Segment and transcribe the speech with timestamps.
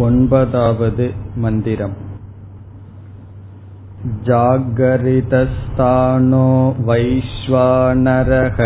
[0.00, 1.00] वन्पदावद्
[1.42, 1.96] मन्दिरम्
[4.28, 6.46] जागरितस्थानो
[6.88, 8.58] वैश्वानरः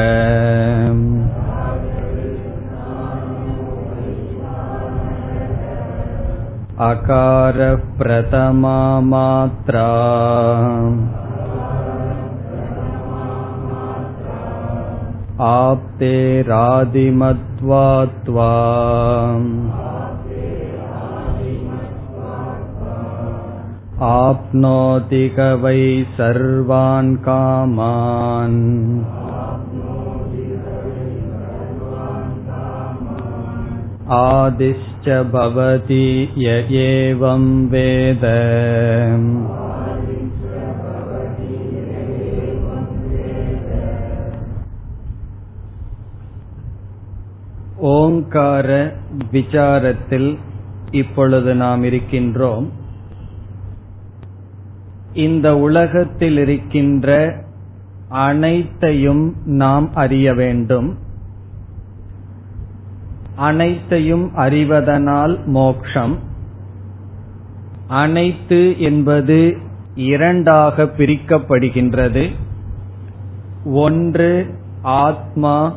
[6.91, 8.79] अकारप्रथमा
[9.11, 9.91] मात्रा
[15.51, 16.01] आप्तेरादिमत्वात्वा
[24.06, 25.82] आप्नोति कवै
[26.18, 28.60] सर्वान् कामान्
[34.20, 36.06] आदिश्च भवति
[36.38, 38.26] य एवं वेद
[47.92, 48.70] ஓங்கார
[49.32, 50.30] விசாரத்தில்
[50.92, 52.68] இப்பொழுது நாம் இருக்கின்றோம்
[55.17, 57.35] இந்த உலகத்தில் இருக்கின்ற
[58.09, 60.99] அனைத்தையும் நாம் அறிய வேண்டும்.
[63.35, 66.19] அனைத்தையும் அறிவதனால் மோக்ஷம்.
[67.87, 69.57] அனைத்து என்பது
[69.95, 72.33] இரண்டாக பிரிக்கப்படுகின்றது.
[73.65, 75.77] ஒன்று ஆத்மா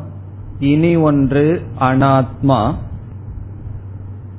[0.59, 2.75] இனி ஒன்று அனாத்மா.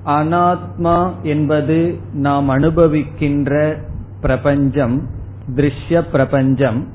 [0.05, 3.77] அனாத்மா என்பது நாம் அனுபவிக்கின்ற
[4.21, 5.09] பிரபஞ்சம்
[5.57, 6.89] திருஷ்ய பிரபஞ்சம்.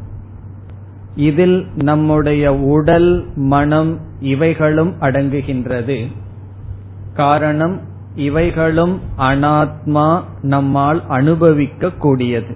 [1.15, 6.07] இதில் நம்முடைய உடல் மனம் இவைகளும் அடங்குகின்றது.
[7.13, 7.81] காரணம்
[8.15, 12.55] இவைகளும் அனாத்மா நம்மால் அனுபவிக்க கூடியது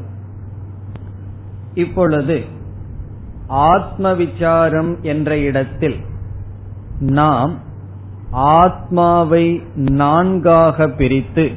[1.74, 2.44] இப்பொழுது
[3.48, 5.96] ஆத்ம விசாரம் என்ற இடத்தில்
[7.00, 7.58] நாம்
[8.32, 11.52] ஆத்மாவை நான்காக பிரித்து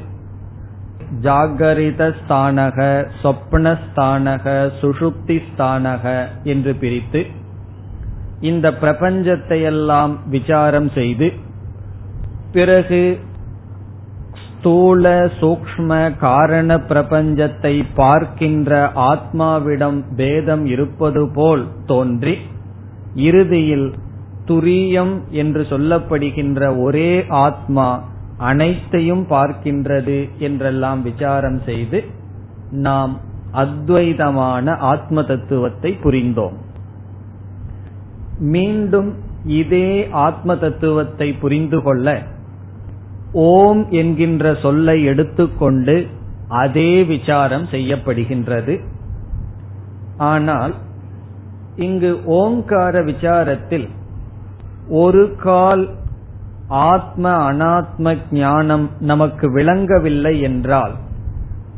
[1.21, 2.79] ஜாகரிதஸ்தானக
[3.23, 4.45] சொப்னஸ்தானக
[4.81, 6.05] சுஷுப்தி ஸ்தானக
[6.43, 7.21] என்று பிரித்து
[8.39, 11.27] இந்த பிரபஞ்சத்தை எல்லாம் விசாரம் செய்து
[12.51, 13.03] பிறகு
[14.43, 15.05] ஸ்தூல
[15.39, 18.71] சூக்ம காரண பிரபஞ்சத்தை பார்க்கின்ற
[19.03, 22.35] ஆத்மாவிடம் பேதம் இருப்பது போல் தோன்றி
[23.21, 23.87] இறுதியில்
[24.45, 27.87] துரியம் என்று சொல்லப்படுகின்ற ஒரே ஆத்மா
[28.47, 30.17] அனைத்தையும் பார்க்கின்றது
[30.47, 31.99] என்றெல்லாம் விசாரம் செய்து
[32.87, 33.13] நாம்
[33.63, 36.55] அத்வைதமான ஆத்ம தத்துவத்தை புரிந்தோம்.
[38.53, 39.09] மீண்டும்
[39.61, 39.89] இதே
[40.25, 42.07] ஆத்ம தத்துவத்தை புரிந்து கொள்ள
[43.49, 45.95] ஓம் என்கின்ற சொல்லை எடுத்துக்கொண்டு
[46.61, 48.75] அதே விசாரம் செய்யப்படுகின்றது.
[50.31, 50.73] ஆனால்
[51.85, 53.87] இங்கு ஓங்கார விசாரத்தில்
[55.01, 55.83] ஒரு கால்
[56.73, 60.95] ஆத்ம அனாத்ம ஞானம் நமக்கு விளங்கவில்லை என்றால்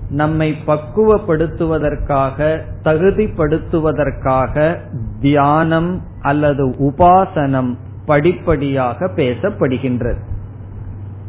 [0.09, 2.37] நம்மை பக்குவப்படுத்துவதற்காக
[2.83, 4.77] தகுதிப்படுத்துவதற்காக
[5.19, 10.21] தியானம் அல்லது உபாசனம் படிப்படியாக பேசப்படுகின்றது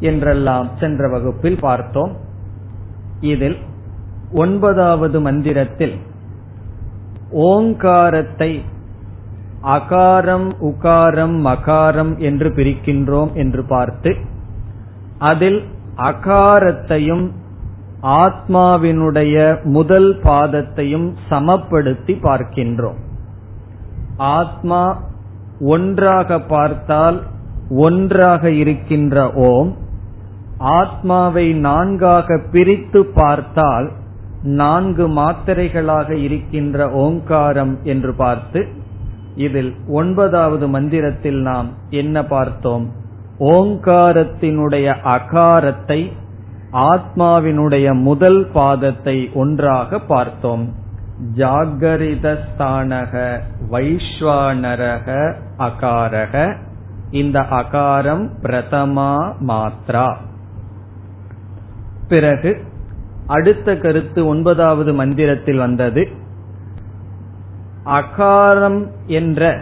[0.00, 2.12] என்றெல்லாம் சென்ற வகுப்பில் பார்த்தோம்.
[3.20, 3.58] இதில்
[4.30, 5.96] ஒன்பதாவது மந்திரத்தில்
[7.30, 8.62] ஓங்காரத்தை
[9.66, 14.16] அகாரம் உகாரம் மகாரம் என்று பிரிக்கின்றோம் என்று பார்த்து
[15.18, 15.62] அதில்
[15.96, 17.26] அகாரத்தையும்
[18.02, 23.00] ஆத்மாவினுடைய முதல் பாதத்தையும் சமப்படுத்தி பார்க்கின்றோம்.
[24.16, 24.82] ஆத்மா
[25.60, 27.22] ஒன்றாக பார்த்தால்
[27.68, 29.76] ஒன்றாக இருக்கின்ற ஓம்
[30.58, 33.90] ஆத்மாவை நான்காக பிரித்து பார்த்தால்
[34.42, 38.60] நான்கு மாத்திரைகளாக இருக்கின்ற ஓங்காரம் என்று பார்த்து
[39.36, 42.92] இதில் ஒன்பதாவது மந்திரத்தில் நாம் என்ன பார்த்தோம்?
[43.40, 46.12] ஓங்காரத்தினுடைய அகாரத்தை
[46.72, 50.74] ஆத்மாவினுடைய முதல் பாதத்தை ஒன்றாக பார்த்தோம்.
[51.36, 56.56] ஜாகரிதஸ்தானக வைஸ்வானரக அகாரக.
[57.10, 60.14] இந்த அகாரம் பிரதமா மாத்ரா.
[62.08, 62.60] பிறகு
[63.26, 66.08] அடுத்த கருத்து ஒன்பதாவது மந்திரத்தில் வந்தது.
[67.86, 69.60] அகாரம் என்ற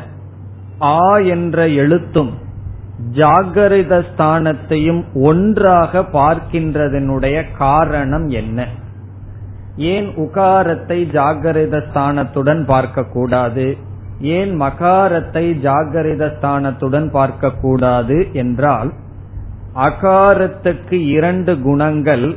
[0.81, 2.33] ஆ என்ற எழுத்தும்
[3.13, 8.69] ஜாகரித ஸ்தானத்தையும் ஒன்றாக பார்க்கின்றதனுடைய காரணம் என்ன?
[9.77, 13.79] ஏன் உகாரத்தை ஜாகரித ஸ்தானத்துடன் பார்க்கக்கூடாது?
[14.21, 18.93] ஏன் மகாரத்தை ஜாகரித ஸ்தானத்துடன் பார்க்கக்கூடாது என்றால்
[19.75, 22.37] அகாரத்துக்கு இரண்டு குணங்கள்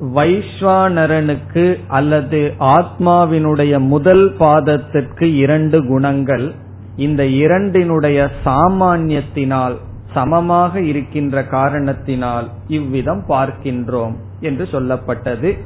[0.00, 6.54] வைஸ்வானரனுக்கு அல்லது ஆத்மாவினுடைய முதல் பாதத்திற்கு இரண்டு குணங்கள்
[6.96, 9.76] இந்த இரண்டினுடைய சாமானியத்தினால்
[10.14, 15.58] சமமாக இருக்கின்ற காரணத்தினால் இவ்விதம் பார்க்கின்றோம் என்று சொல்லப்பட்டது.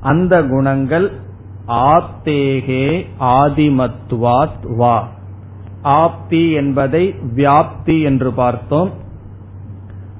[0.00, 1.12] அந்த குணங்கள்
[1.68, 5.08] ஆப்தேகே ஆதிமத்வாத் வா.
[5.84, 8.92] ஆப்தி என்பதை வியாப்தி என்று பார்த்தோம்.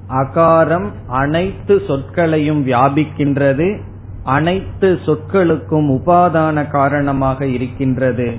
[0.08, 3.80] அகாரம் அனைத்து சொற்களையும் வியாபிக்கின்றது
[4.22, 8.34] அனைத்து சொற்களுக்கும் உபாதான காரணமாக இருக்கின்றது.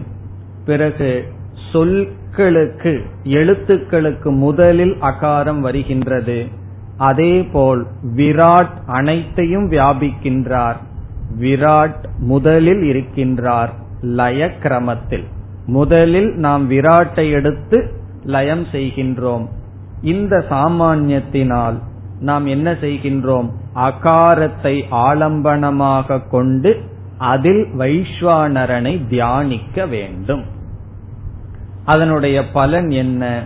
[0.66, 1.34] பிறகு
[1.74, 6.46] சொற்களுக்கு எழுத்துக்களுக்கு முதலில் அகாரம் வருகின்றது.
[6.98, 10.76] அதேபோல் விராட் அனைத்தையும் வியாபிக்கின்றார்.
[11.40, 13.70] விராட் முதலில் இருக்கின்றார்
[14.02, 15.26] லய கிரமத்தில்
[15.66, 17.94] முதலில் நாம் விராட்டை எடுத்து
[18.24, 19.48] லயம் செய்கின்றோம்.
[20.02, 21.80] இந்த சாமான்யத்தினால்
[22.20, 23.50] நாம் என்ன செய்கின்றோம்?
[23.76, 26.82] அகாரத்தை ஆலம்பனமாக கொண்டு
[27.18, 30.44] அதில் வைஸ்வானரனை தியானிக்க வேண்டும்.
[31.86, 33.44] அதனுடைய பலன் என்ன?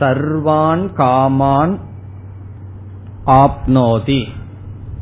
[0.00, 1.78] சர்வான் காமான்
[3.26, 4.24] ஆப்னோதி.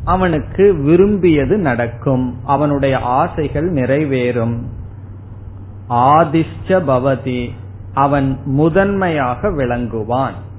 [0.04, 2.34] அவனுக்கு விரும்பியது நடக்கும்.
[2.44, 4.62] அவனுடைய ஆசைகள் நிறைவேறும்.
[5.88, 7.50] ஆதிஷ்ட பவதி.
[7.94, 10.52] அவன் முதன்மையாக விளங்குவான்.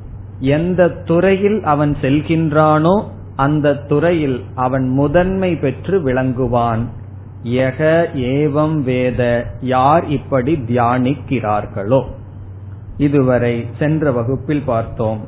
[0.50, 3.04] எந்த துறையில் அவன் செல்கின்றானோ
[3.36, 6.86] அந்த துறையில் அவன் முதன்மை பெற்று விளங்குவான்
[7.50, 12.04] யக ஏவம் வேத யார் இப்படி தியானிக்கிறார்களோ
[12.98, 15.20] இதுவரை சென்ற வகுப்பில் பார்த்தோம்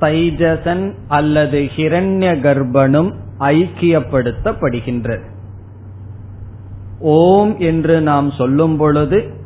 [0.00, 5.26] தைஜசன் அல்லது ஹிரண்ய கர்ப்பனும் ஐக்கியப்படுத்தப்படுகின்றது
[7.00, 9.36] ஓம் என்று நாம் சொல்லும் பொழுது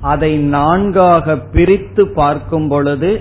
[0.00, 3.20] அதை நான்காக பிரித்து பார்க்கும் பொழுது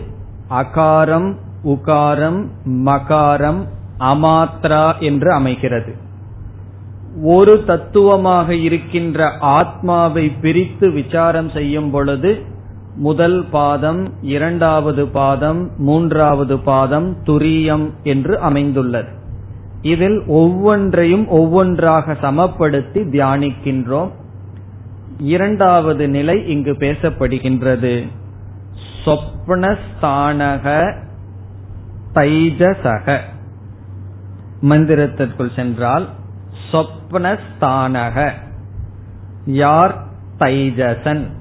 [0.50, 3.68] அகாரம் உகாரம் மகாரம்
[4.00, 5.96] அமாத்ரா என்று அமைகிறது.
[7.24, 12.46] ஒரு தத்துவமாக இருக்கின்ற ஆத்மாவை பிரித்து விசாரம் செய்யும் பொழுது
[13.00, 19.10] முதல் பாதம் இரண்டாவது பாதம் மூன்றாவது பாதம் துரியம் என்று அமைந்துள்ளது.
[19.81, 24.12] இதில் ஒவ்வொன்றையும் ஒவ்வொன்றாக சமப்படுத்தி தியானிக்கின்றோம்.
[25.18, 28.07] இரண்டாவது நிலை இங்கு பேசப்படுகின்றது.
[29.06, 30.94] சொப்னஸ்தானக
[32.13, 33.19] தைஜசக.
[34.62, 36.10] மந்திரத்திற்குள் சென்றால்
[36.72, 38.32] சொப்னஸ்தானக.
[39.46, 40.03] யார்
[40.39, 41.38] தைஜசன்?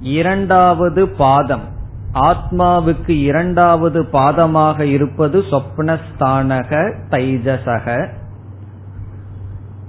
[0.00, 1.68] இரண்டாவது பாதம்.
[2.14, 8.08] ஆத்மாவுக்கு இரண்டாவது பாதமாக இருப்பது சொப்னஸ்தானக தைஜசக.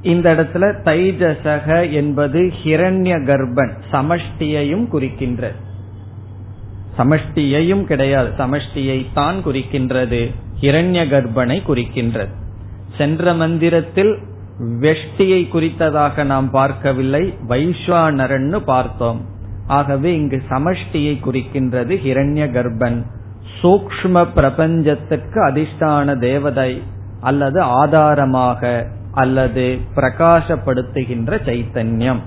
[0.01, 5.51] இந்த இடத்துல தைஜசக என்பது ஹிரண்ய கர்ப்பன் சமஷ்டியையும் குறிக்கின்ற.
[6.98, 12.30] சமஷ்டியையும் கிடையாது சமஷ்டியை தான் குறிக்கின்றது ஹிரண்ய கர்ப்பனை குறிக்கின்றது
[12.98, 14.18] சென்ற மந்திரத்தில்
[14.60, 19.39] வெஷ்டியை குறித்ததாக நாம் பார்க்கவில்லை வைஸ்வானரன்னு பார்த்தோம்.
[19.68, 23.03] ஆகவே இங்கு சமஷ்டியை குறிக்கின்றது ஹிரண்ய கர்ப்பன்.
[23.62, 26.84] சூக்ம பிரபஞ்சத்துக்கு அதிஷ்டான தேவதை
[27.20, 32.20] அல்லது ஆதாரமாக அல்லது பிரகாசப்படுத்துகின்ற சைத்தன்யம்.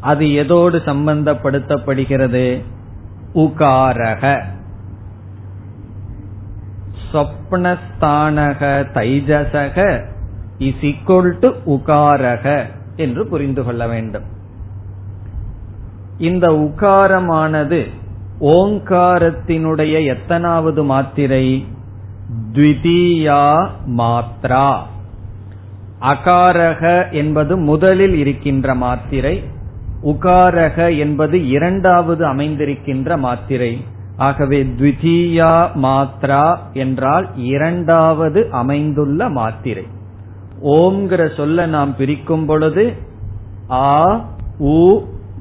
[0.00, 2.62] அது எதோடு சம்பந்தப்படுத்தப்படுகிறது?
[3.34, 4.42] உகாரக.
[7.12, 10.04] சொப்னஸ்தானக தைஜசக
[10.58, 14.31] இஸ் ஈக்குவல் டு உகாரக என்று புரிந்து கொள்ள வேண்டும்.
[16.22, 17.80] இந்த உகாரமானது
[18.54, 21.44] ஓங்காரத்தினுடைய எத்தனாவது மாத்திரை?
[22.52, 23.44] த்விதீயா
[23.96, 24.68] மாத்ரா.
[26.00, 29.34] அகாரக என்பது முதலில் இருக்கின்ற மாத்திரை
[30.02, 33.72] உகாரக என்பது இரண்டாவது அமைந்திருக்கின்ற மாத்திரை.
[34.18, 35.52] ஆகவே த்விதீயா
[35.84, 39.86] மாத்ரா என்றால் இரண்டாவது அமைந்துள்ள மாத்திரை.
[40.74, 42.84] ஓம்ங்கிற சொல்ல நாம் பிரிக்கும் பொழுது
[43.70, 43.90] ஆ
[44.74, 44.78] உ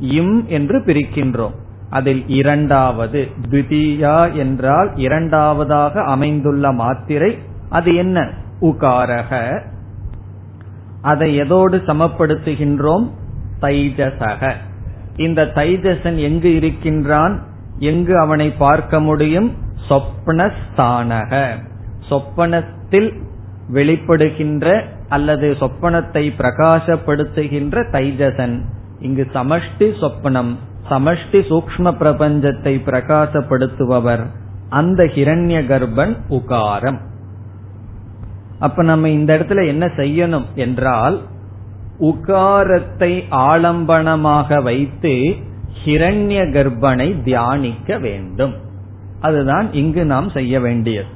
[0.02, 1.54] இம் என்று பிரிக்கின்றோம்.
[1.90, 7.38] அதில் இரண்டாவது த்விதீயா என்றால் இரண்டாவதாக அமைந்துள்ள மாத்திரை
[7.70, 8.30] அது என்ன?
[8.62, 9.62] உகாரக.
[11.02, 13.10] அதை எதோடு சமப்படுத்துகின்றோம்?
[13.62, 14.54] தைஜசக.
[15.16, 17.44] இந்த தைஜசன் எங்கு இருக்கின்றான்?
[17.80, 19.56] எங்கு அவனை பார்க்க முடியும்?
[19.90, 21.48] சொப்னஸ்தானக
[22.10, 23.22] சொப்பனத்தில்
[23.74, 28.62] வெளிப்படுகின்ற அல்லது சொப்பனத்தை பிரகாசப்படுத்துகின்ற தைஜசன்.
[29.02, 30.52] இங்கு சமஷ்டி சொப்பனம்
[30.90, 34.24] சமஷ்டி சூக்ம பிரபஞ்சத்தை பிரகாசப்படுத்துபவர்.
[34.70, 37.00] அந்த ஹிரண்ய கர்ப்பன் உகாரம்.
[38.60, 41.22] அப்ப நம்ம இந்த இடத்துல என்ன செய்யணும் என்றால்
[42.00, 45.14] உகாரத்தை ஆலம்பனமாக வைத்து
[45.84, 48.54] ஹிரண்ய கர்ப்பனை தியானிக்க வேண்டும்.
[49.20, 51.10] அதுதான் இங்கு நாம் செய்ய வேண்டியது.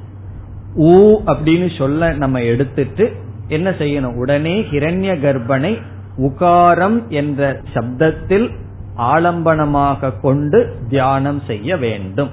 [0.76, 0.94] ஊ
[1.26, 3.04] அப்படின்னு சொல்ல நம்ம எடுத்துட்டு
[3.48, 4.14] என்ன செய்யணும்?
[4.14, 5.72] உடனே ஹிரண்ய கர்ப்பனை
[6.16, 8.50] உகாரம் என்ற சப்தத்தில்
[8.96, 12.30] ஆலம்பனமாக கொண்டு தியானம் செய்ய வேண்டும்.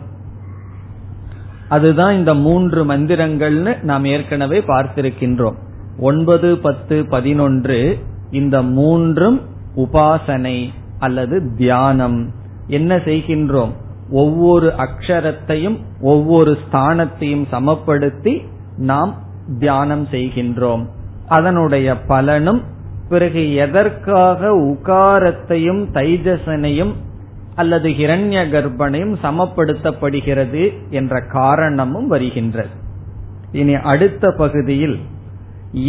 [1.70, 5.56] அதுதான் இந்த மூன்று மந்திரங்கள்னு நாம் ஏற்கனவே பார்த்திருக்கின்றோம்.
[6.00, 8.00] ஒன்பது பத்து பதினொன்று
[8.32, 9.42] இந்த மூன்றும்
[9.76, 12.32] உபாசனை அல்லது தியானம்.
[12.68, 13.72] என்ன செய்கின்றோம்?
[14.10, 18.48] ஒவ்வொரு அக்ஷரத்தையும் ஒவ்வொரு ஸ்தானத்தையும் சமப்படுத்தி
[18.78, 19.16] நாம்
[19.60, 20.86] தியானம் செய்கின்றோம்.
[21.28, 22.64] அதனுடைய பலனும்
[23.14, 26.94] பிறகு எதற்காக உகாரத்தையும் தைஜசனையும்
[27.56, 32.74] அல்லது ஹிரண்ய கர்ப்பனையும் சமப்படுத்தப்படுகிறது என்ற காரணமும் வருகின்றது.
[33.52, 34.98] இனி அடுத்த பகுதியில்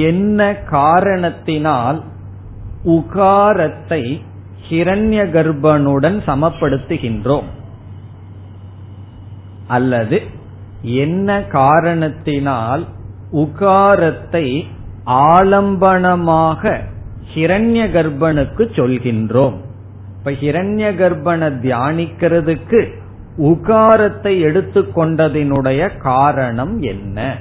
[0.07, 0.40] என்ன
[0.71, 1.99] காரணத்தினால்
[2.97, 4.02] உகாரத்தை
[4.69, 7.49] ஹிரண்ய கர்ப்பனுடன் சமப்படுத்துகின்றோம்?
[9.66, 10.19] அல்லது
[10.97, 11.28] என்ன
[11.59, 12.83] காரணத்தினால்
[13.43, 14.47] உகாரத்தை
[15.35, 16.73] ஆலம்பனமாக
[17.35, 19.57] ஹிரண்ய கர்ப்பனுக்கு சொல்கின்றோம்.
[20.19, 23.03] இப்ப ஹிரண்ய கர்ப்பனை தியானிக்கிறதுக்கு
[23.38, 27.37] உகாரத்தை எடுத்துக்கொண்டதினுடைய காரணம் என்ன?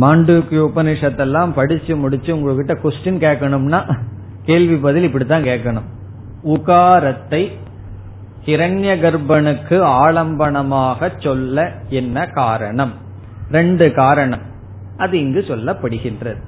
[0.00, 3.96] மாண்டூக்கிய உபனிஷத்தெல்லாம் படிச்சு முடிச்சு உங்ககிட்ட கொஸ்டின் கேட்கணும்னா
[4.42, 5.88] கேள்வி பதில் இப்படித்தான் கேட்கணும்.
[6.44, 7.50] உகாரத்தை
[8.46, 12.92] ஹிரண்ய கர்ப்பனுக்கு ஆலம்பனமாக சொல்ல என்ன காரணம்?
[13.50, 14.40] ரெண்டு காரணம்.
[14.96, 16.40] அது இங்கு சொல்லப்படுகின்றது.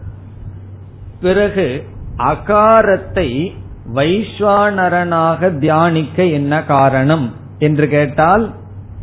[1.20, 1.84] பிறகு
[2.18, 3.52] அகாரத்தை
[3.94, 8.54] வைஸ்வானரனாக தியானிக்க என்ன காரணம் என்று கேட்டால்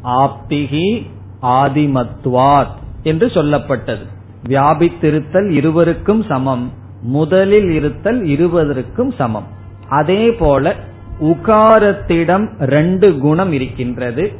[0.03, 1.07] ஆப்திகி
[1.41, 4.05] ஆதிமத்வாத் என்று சொல்லப்பட்டது.
[4.47, 9.47] வியாபித்திருத்தல் இருவருக்கும் சமம் முதலில் இருத்தல் இருவதற்கும் சமம்.
[9.89, 10.75] அதே போல
[11.21, 14.31] உகாரத்திடம் ரெண்டு குணம் இருக்கின்றது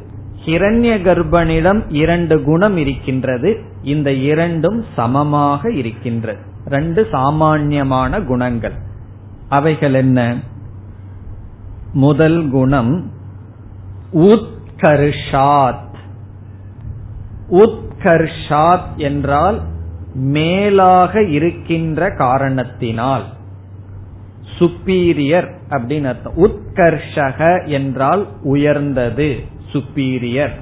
[0.44, 6.52] ஹிரண்ய கர்ப்பனிடம் இரண்டு குணம் இருக்கின்றது இந்த இரண்டும் சமமாக இருக்கின்றது.
[6.66, 8.72] ரெண்டு சாமான்யமான குணங்கள்.
[9.48, 10.36] அவைகள் என்ன?
[11.92, 13.10] முதல் குணம்
[14.12, 15.82] உத்கர்ஷாத்.
[17.50, 19.60] உத்கர்ஷாத் என்றால்
[20.14, 23.24] மேலாக இருக்கின்ற காரணத்தினால்.
[24.58, 26.36] சுப்பீரியர் அப்படின்னு அர்த்தம்.
[26.36, 29.40] உத்கர்ஷக என்றால் உயர்ந்தது
[29.72, 30.52] சுப்பீரியர்.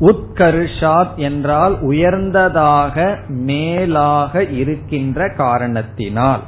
[0.00, 6.42] உத்கர்ஷாத் என்றால் உயர்ந்ததாக மேலாக இருக்கின்ற காரணத்தினால்.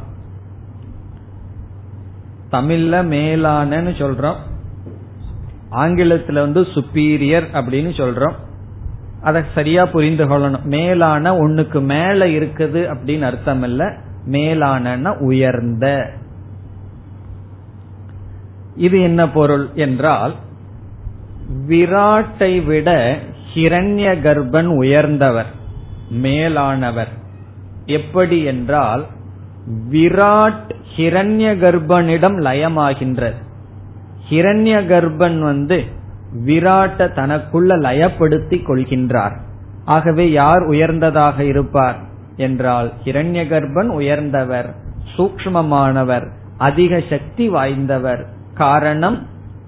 [2.52, 4.36] தமிழ்ல மேலானன்னு சொல்றோம்.
[5.70, 8.32] ஆங்கிலத்துல வந்து சுப்பீரியர் அப்படின்னு சொல்றோம்.
[9.22, 10.62] அதை சரியா புரிந்து கொள்ளணும்.
[10.62, 16.10] மேலான ஒண்ணுக்கு மேல இருக்குது அப்படின்னு அர்த்தம் இல்ல மேலான உயர்ந்த.
[18.76, 20.34] இது என்ன பொருள் என்றால்
[21.68, 23.18] விராட்டை விட
[23.56, 25.50] ஹிரண்ய கர்ப்பன் உயர்ந்தவர்
[26.10, 27.12] மேலானவர்.
[27.86, 29.04] எப்படி என்றால்
[29.90, 33.38] விராட் ஹிரண்ய கர்ப்பனிடம் லயமாகின்றது.
[34.30, 35.84] ஹிரண்ய கர்ப்பன் வந்து
[36.46, 39.36] விராட்ட தனக்குள்ள லயப்படுத்திக் கொள்கின்றார்.
[39.84, 41.98] ஆகவே யார் உயர்ந்ததாக இருப்பார்
[42.36, 44.74] என்றால் ஹிரண்ய கர்ப்பன் உயர்ந்தவர்
[45.16, 46.26] சூக்மமானவர்
[46.58, 48.22] அதிக சக்தி வாய்ந்தவர்.
[48.54, 49.18] காரணம்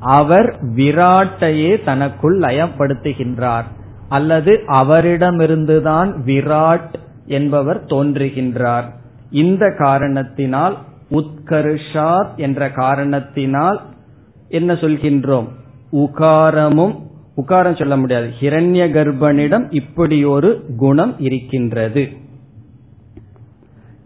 [0.00, 3.68] அவர் விராட்டையே தனக்குள் லயப்படுத்துகின்றார்.
[4.09, 6.95] அல்லது அவரிடமிருந்துதான் விராட்
[7.27, 8.85] என்பவர் தோன்றுகின்றார்.
[9.31, 10.79] இந்த காரணத்தினால்
[11.11, 13.81] உத்கர்ஷாத் என்ற காரணத்தினால்
[14.49, 15.49] என்ன சொல்கின்றோம்?
[15.93, 18.33] உகாரமும் உகாரம் சொல்ல முடியாது.
[18.41, 22.09] ஹிரண்ய கர்ப்பனிடம் இப்படி ஒரு குணம் இருக்கின்றது.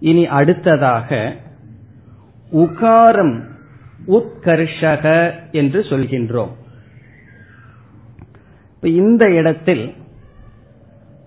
[0.00, 1.34] இனி அடுத்ததாக
[2.52, 3.40] உகாரம்
[4.06, 6.60] உத்கர்ஷக என்று சொல்கின்றோம்.
[8.82, 9.94] இந்த இடத்தில்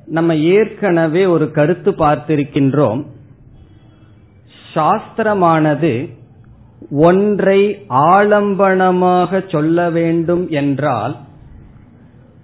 [0.05, 3.05] நம்ம ஏற்கனவே ஒரு கருத்து பார்த்திருக்கின்றோம்.
[4.73, 6.09] சாஸ்திரமானது
[6.89, 11.17] ஒன்றை ஆலம்பனமாக சொல்ல வேண்டும் என்றால்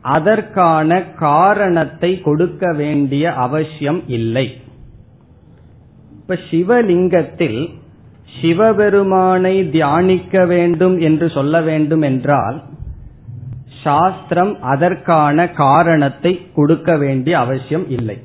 [0.02, 4.54] அதற்கான காரணத்தை கொடுக்க வேண்டிய அவசியம் இல்லை.
[6.12, 7.70] இப்ப சிவலிங்கத்தில்
[8.42, 12.64] சிவபெருமானை தியானிக்க வேண்டும் என்று சொல்ல வேண்டும் என்றால்
[13.84, 18.22] சாஸ்திரம் அதற்கான காரணத்தை கொடுக்க வேண்டிய அவசியம் இல்லை.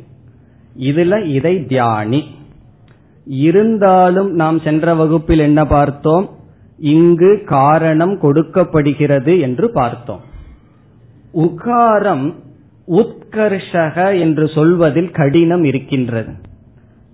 [0.78, 2.22] இதுல இதை தியானி.
[3.24, 6.30] இருந்தாலும் நாம் சென்ற வகுப்பில் என்ன பார்த்தோம்?
[6.78, 10.20] இங்கு காரணம் கொடுக்கப்படுகிறது என்று பார்த்தோம்.
[11.34, 12.34] உகாரம்
[12.88, 16.32] உத்கர்ஷக என்று சொல்வதில் கடினம் இருக்கின்றது.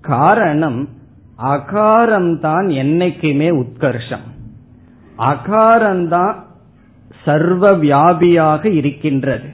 [0.00, 0.88] காரணம்
[1.42, 4.26] அகாரம்தான் என்னைக்குமே உத்கர்ஷம்.
[5.18, 6.34] அகாரம்தான்
[7.24, 9.48] சர்வ வியாபியாக இருக்கின்றது.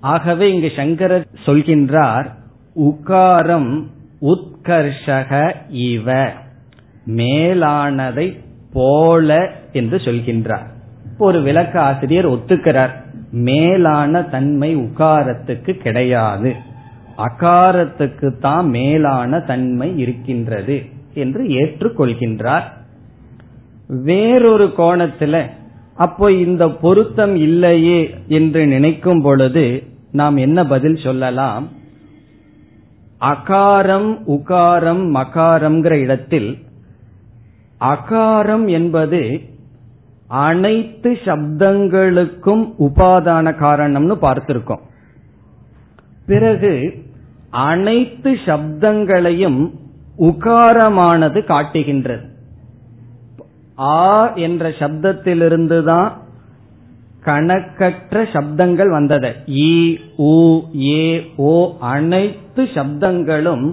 [0.00, 2.26] ஆகவே இங்கு சங்கரர் சொல்கின்றார்
[2.74, 3.86] உகாரம்
[4.20, 6.28] உத்கர்ஷக இவ
[7.06, 8.38] மேலானதை
[8.72, 10.66] போல என்று சொல்கின்றார்.
[11.18, 12.90] ஒரு விளக்க ஆசிரியர் ஒத்துக்கிறார்
[13.30, 16.54] மேலான தன்மை உகாரத்துக்கு கிடையாது.
[17.16, 20.84] அகாரத்துக்கு தான் மேலான தன்மை இருக்கின்றது
[21.14, 22.66] என்று ஏற்றுக்கொள்கின்றார்.
[23.88, 25.42] வேறொரு கோணத்துல
[25.98, 31.68] அப்போ இந்த பொருத்தம் இல்லையே என்று நினைக்கும் பொழுது நாம் என்ன பதில் சொல்லலாம்?
[33.20, 36.58] அகாரம் உகாரம் மகாரம்ங்கிற இடத்தில்
[37.80, 39.40] அகாரம் என்பது
[40.28, 44.84] அனைத்து சப்தங்களுக்கும் உபாதான காரணம்னு பார்த்திருக்கோம்.
[46.26, 47.04] பிறகு
[47.50, 49.60] அனைத்து சப்தங்களையும்
[50.18, 52.27] உகாரமானது காட்டுகின்றது.
[53.78, 54.04] ஆ
[54.46, 56.08] என்ற சப்தத்திலிருந்து தான்
[57.22, 59.30] கணக்கற்ற சப்தங்கள் வந்தது.
[59.66, 59.72] ஈ
[60.30, 60.38] உ
[60.94, 61.04] ஏ
[61.48, 61.54] ஓ
[61.94, 63.66] அனைத்து சப்தங்களும்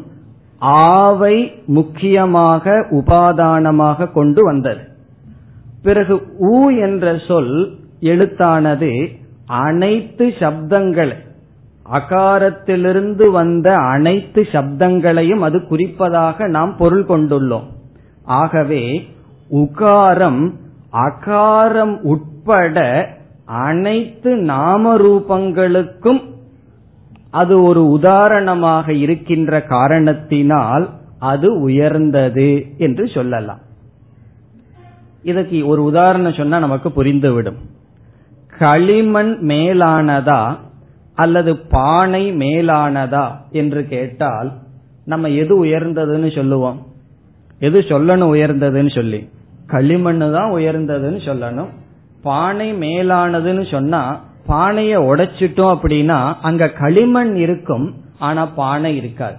[0.89, 1.35] ஆவை
[1.77, 4.81] முக்கியமாக உபாதானமாக கொண்டு வந்தது.
[5.81, 6.15] பிறகு
[6.51, 6.55] உ
[6.87, 7.55] என்ற சொல்
[8.11, 8.91] எழுத்தானது
[9.63, 11.13] அனைத்து சப்தங்கள்
[11.97, 17.67] அகாரத்திலிருந்து வந்த அனைத்து சப்தங்களையும் அது குறிப்பதாக நாம் பொருள் கொண்டுள்ளோம்.
[18.35, 18.83] ஆகவே
[19.49, 20.53] உகாரம்
[20.93, 23.07] அகாரம் உட்பட
[23.45, 26.33] அனைத்து நாம ரூபங்களுக்கும்
[27.29, 33.59] அது ஒரு உதாரணமாக இருக்கின்ற காரணத்தினால் அது உயர்ந்தது என்று சொல்லலாம்.
[35.23, 37.55] இதுக்கு ஒரு உதாரணம் சொன்னா நமக்கு புரிந்துவிடும்.
[38.59, 40.57] களிமண் மேலானதா
[41.13, 44.51] அல்லது பானை மேலானதா என்று கேட்டால்
[45.05, 46.85] நம்ம எது உயர்ந்ததுன்னு சொல்லுவோம்?
[47.59, 49.29] எது சொல்லணும் உயர்ந்ததுன்னு சொல்லி.
[49.67, 51.69] களிமண் தான் உயர்ந்ததுன்னு சொல்லணும்.
[52.23, 59.35] பானை மேலானதுன்னு சொன்னா பானைய உடைச்சிட்டோம் அப்படின்னா அங்க களிமண் இருக்கும் ஆனா பானை இருக்காது.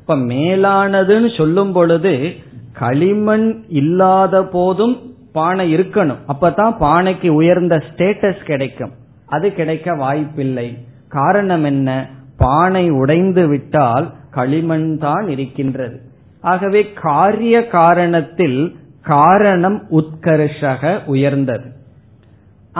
[0.00, 2.34] இப்ப மேலானதுன்னு சொல்லும் பொழுது
[2.72, 4.96] களிமண் இல்லாத போதும்
[5.32, 6.22] பானை இருக்கணும்.
[6.28, 8.92] அப்பதான் பானைக்கு உயர்ந்த ஸ்டேட்டஸ் கிடைக்கும்.
[9.26, 10.78] அது கிடைக்க வாய்ப்பில்லை.
[11.08, 12.08] காரணம் என்ன?
[12.36, 16.00] பானை உடைந்து விட்டால் களிமண் தான் இருக்கின்றது.
[16.40, 18.74] ஆகவே காரிய காரணத்தில்
[19.08, 21.68] காரணம் உத்கர்ஷக உயர்ந்தது.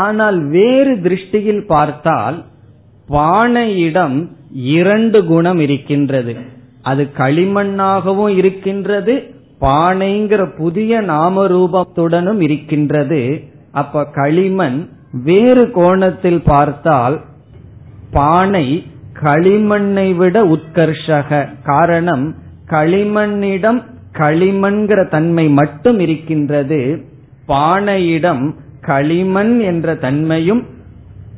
[0.04, 2.38] ஆனால் வேறு திருஷ்டியில் பார்த்தால்
[3.08, 4.16] பானையிடம்
[4.74, 6.34] இரண்டு குணம் இருக்கின்றது.
[6.82, 9.14] அது களிமண்ணாகவும் இருக்கின்றது
[9.60, 13.20] பானைங்கிற புதிய நாம ரூபத்துடனும் இருக்கின்றது.
[13.72, 14.78] அப்ப களிமண்
[15.24, 17.16] வேறு கோணத்தில் பார்த்தால்
[18.12, 18.66] பானை
[19.22, 21.30] களிமண்ணை விட உத்கர்ஷக.
[21.64, 22.26] காரணம்
[22.70, 23.80] களிமண்ணிடம்
[24.18, 27.04] களிமண்கிற தன்மை மட்டும் இருக்கின்றது
[27.48, 30.66] பானையிடம் களிமண் என்ற தன்மையும்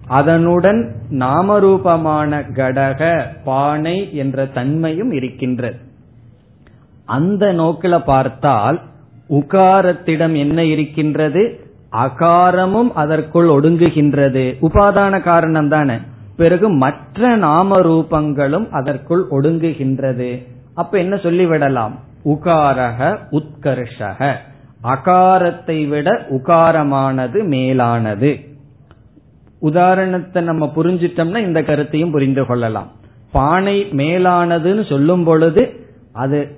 [0.07, 5.79] அதனுடன் நாமரூபமான கடக பானை என்ற தன்மையும் இருக்கின்றது.
[7.05, 8.81] அந்த நோக்கில பார்த்தால்
[9.31, 11.61] உகாரத்திடம் என்ன இருக்கின்றது?
[11.93, 14.57] அகாரமும் அதற்குள் ஒடுங்குகின்றது.
[14.63, 15.95] உபாதான காரணம் தானே.
[16.37, 20.47] பிறகு மற்ற நாம ரூபங்களும் அதற்குள் ஒடுங்குகின்றது.
[20.75, 21.93] அப்ப என்ன சொல்லிவிடலாம்?
[22.25, 24.35] உகாரக உத்கர்ஷக
[24.83, 28.41] அகாரத்தை விட உகாரமானது மேலானது.
[29.59, 32.91] உதாரணத்தை நம்ம புரிஞ்சிட்டோம்னா இந்த கருத்தையும் புரிந்து கொள்ளலாம்.
[33.33, 36.57] பானை மேலானதுன்னு சொல்லும் பொழுது அது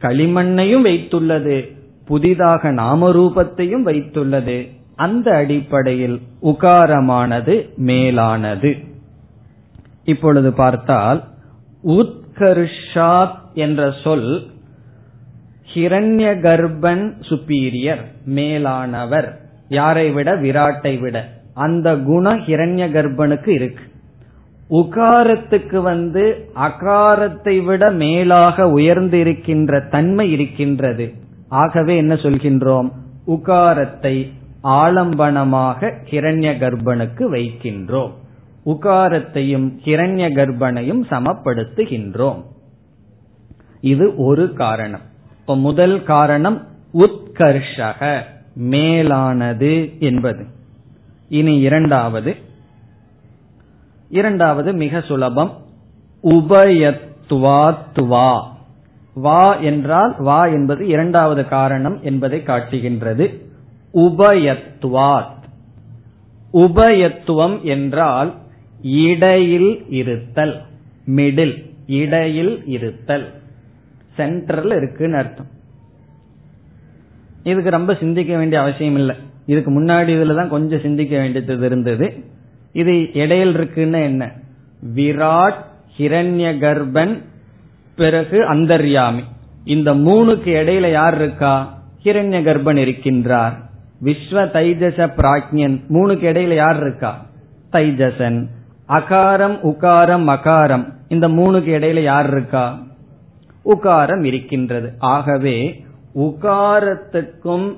[0.00, 4.74] களிமண்ணையும் வைத்துள்ளது புதிதாக நாமரூபத்தையும் வைத்துள்ளது.
[4.94, 8.76] அந்த அடிப்படையில் உகாரமானது மேலானது.
[10.04, 11.24] இப்பொழுது பார்த்தால்
[11.86, 14.46] உத்கர்ஷாத் என்ற சொல்
[15.76, 19.28] ஹிரண்ய கர்ப்பன் சுப்பீரியர் மேலானவர்.
[19.68, 21.16] யாரை விட விராட்டை விட
[21.54, 23.84] அந்த குணம் ஹிரண்ய கர்ப்பனுக்கு இருக்கு.
[24.70, 31.12] உகாரத்துக்கு வந்து அகாரத்தை விட மேலாக உயர்ந்து இருக்கின்ற தன்மை இருக்கின்றது.
[31.48, 32.88] ஆகவே என்ன சொல்கின்றோம்?
[33.26, 34.14] உகாரத்தை
[34.64, 38.12] ஆலம்பனமாக ஹிரண்ய கர்ப்பனுக்கு வைக்கின்றோம்.
[38.66, 42.40] உகாரத்தையும் ஹிரண்ய கர்ப்பனையும் சமப்படுத்துகின்றோம்.
[43.80, 45.06] இது ஒரு காரணம்.
[45.46, 48.22] இப்ப முதல் காரணம் உத்கர்ஷக
[48.54, 50.46] மேலானது என்பது.
[51.28, 52.36] இனி இரண்டாவது.
[54.08, 55.56] இரண்டாவது மிக சுலபம்.
[56.22, 58.42] உபயத்வாத்வா
[59.14, 59.54] வா.
[59.54, 63.50] என்றால் வா என்பது இரண்டாவது காரணம் என்பதை காட்டுகின்றது.
[63.94, 65.42] உபயத்வாத்.
[66.52, 68.34] உபயத்துவம் என்றால்
[68.82, 70.62] இடையில் இருத்தல்
[71.06, 73.35] மிடில் இடையில் இருத்தல்.
[74.16, 75.46] சென்டர்ல இருக்குன்னு அர்த்தம்.
[77.42, 79.16] இதுக்கு ரொம்ப சிந்திக்க வேண்டிய அவசியம் இல்லை.
[79.46, 82.24] இதுக்கு முன்னாடி இதுல தான் கொஞ்சம் சிந்திக்க வேண்டியது இருந்தது.
[82.72, 84.32] இது இடையில் இருக்குன்னு என்ன?
[84.94, 85.64] விராட்
[85.98, 87.22] ஹிரண்ய கர்ப்பன்
[87.96, 89.22] பிறகு அந்தர்யாமி.
[89.64, 91.78] இந்த மூணுக்கு இடையில யார் இருக்கா?
[92.04, 93.52] ஹிரண்ய கர்ப்பன் இருக்கின்றார்.
[94.04, 97.26] விஸ்வ தைஜச பிராக்ஞன் மூணுக்கு இடையில யார் இருக்கா?
[97.72, 98.46] தைஜசன்.
[98.88, 102.85] அகாரம் உகாரம் அகாரம் இந்த மூணுக்கு இடையில யார் இருக்கா?
[103.74, 107.76] உகாரம் இருக்கின்றது ஆகவே உகாரத்துக்கும்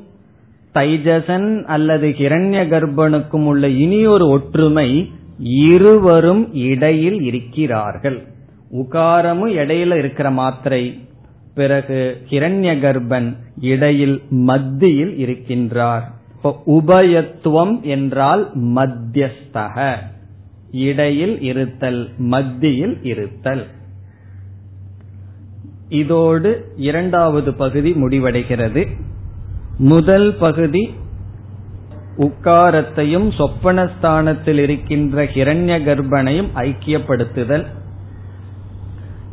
[0.74, 8.22] தைஜசன் அல்லது ஹிரண்ய கர்ப்பனுக்கும் உள்ள இனியொரு ஒற்றுமை இருவரும் இடையில் இருக்கிறார்கள்.
[8.72, 11.06] உகாரமும் இடையில இருக்கிற மாத்திரை.
[11.54, 16.02] பிறகு ஹிரண்ய கர்ப்பன் இடையில் மத்தியில் இருக்கின்றார்.
[16.66, 19.94] உபயத்துவம் என்றால் மத்தியஸ்தக.
[20.72, 23.66] இடையில் இருத்தல் மத்தியில் இருத்தல்.
[25.88, 28.96] இதோடு இரண்டாவது பகுதி முடிவடைகிறது.
[29.78, 30.94] முதல் பகுதி
[32.18, 37.66] உக்காரத்தையும் சொப்பனஸ்தானத்தில் இருக்கின்ற ஹிரண்ய கர்ப்பனையும் ஐக்கியப்படுத்துதல்.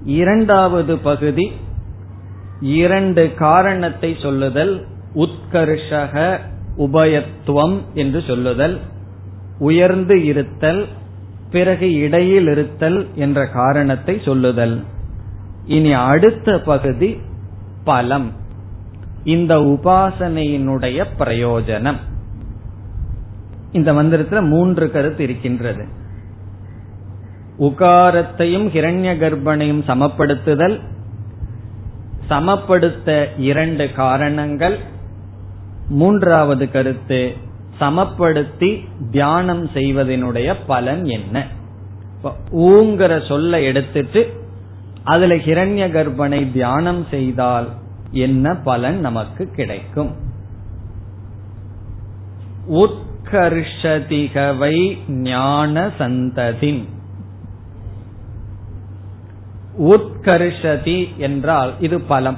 [0.06, 1.52] இரண்டாவது பகுதி
[2.62, 4.86] இரண்டு காரணத்தை சொல்லுதல்.
[5.16, 6.40] உத்கர்ஷக
[6.78, 8.80] உபயத்துவம் என்று சொல்லுதல்.
[9.58, 10.88] உயர்ந்து இருத்தல்
[11.52, 14.84] பிறகு இடையில் இருத்தல் என்ற காரணத்தை சொல்லுதல்.
[15.66, 17.22] இனி அடுத்த பகுதி
[17.84, 18.32] பலம்.
[19.24, 21.98] இந்த உபாசனையினுடைய பிரயோஜனம்.
[23.72, 25.86] இந்த மந்திரத்தில் மூன்று கருத்து இருக்கின்றது.
[27.60, 30.80] உகாரத்தையும் ஹிரண்ய கர்ப்பனையும் சமப்படுத்துதல்
[32.30, 34.80] சமப்படுத்த இரண்டு காரணங்கள்
[35.90, 37.34] மூன்றாவது கருத்து
[37.80, 41.48] சமப்படுத்தி தியானம் செய்வதனுடைய பலன் என்ன?
[42.52, 44.45] ஊங்கிற சொல்ல எடுத்துட்டு
[45.06, 47.70] அதுல ஹிரண்ய கர்ப்பனை தியானம் செய்தால்
[48.12, 50.16] என்ன பலன் நமக்கு கிடைக்கும்?
[52.72, 56.86] உத்கர்ஷதிகவை ஞான சந்ததின்.
[59.80, 62.38] உத்கர்ஷதி என்றால் இது பலம்.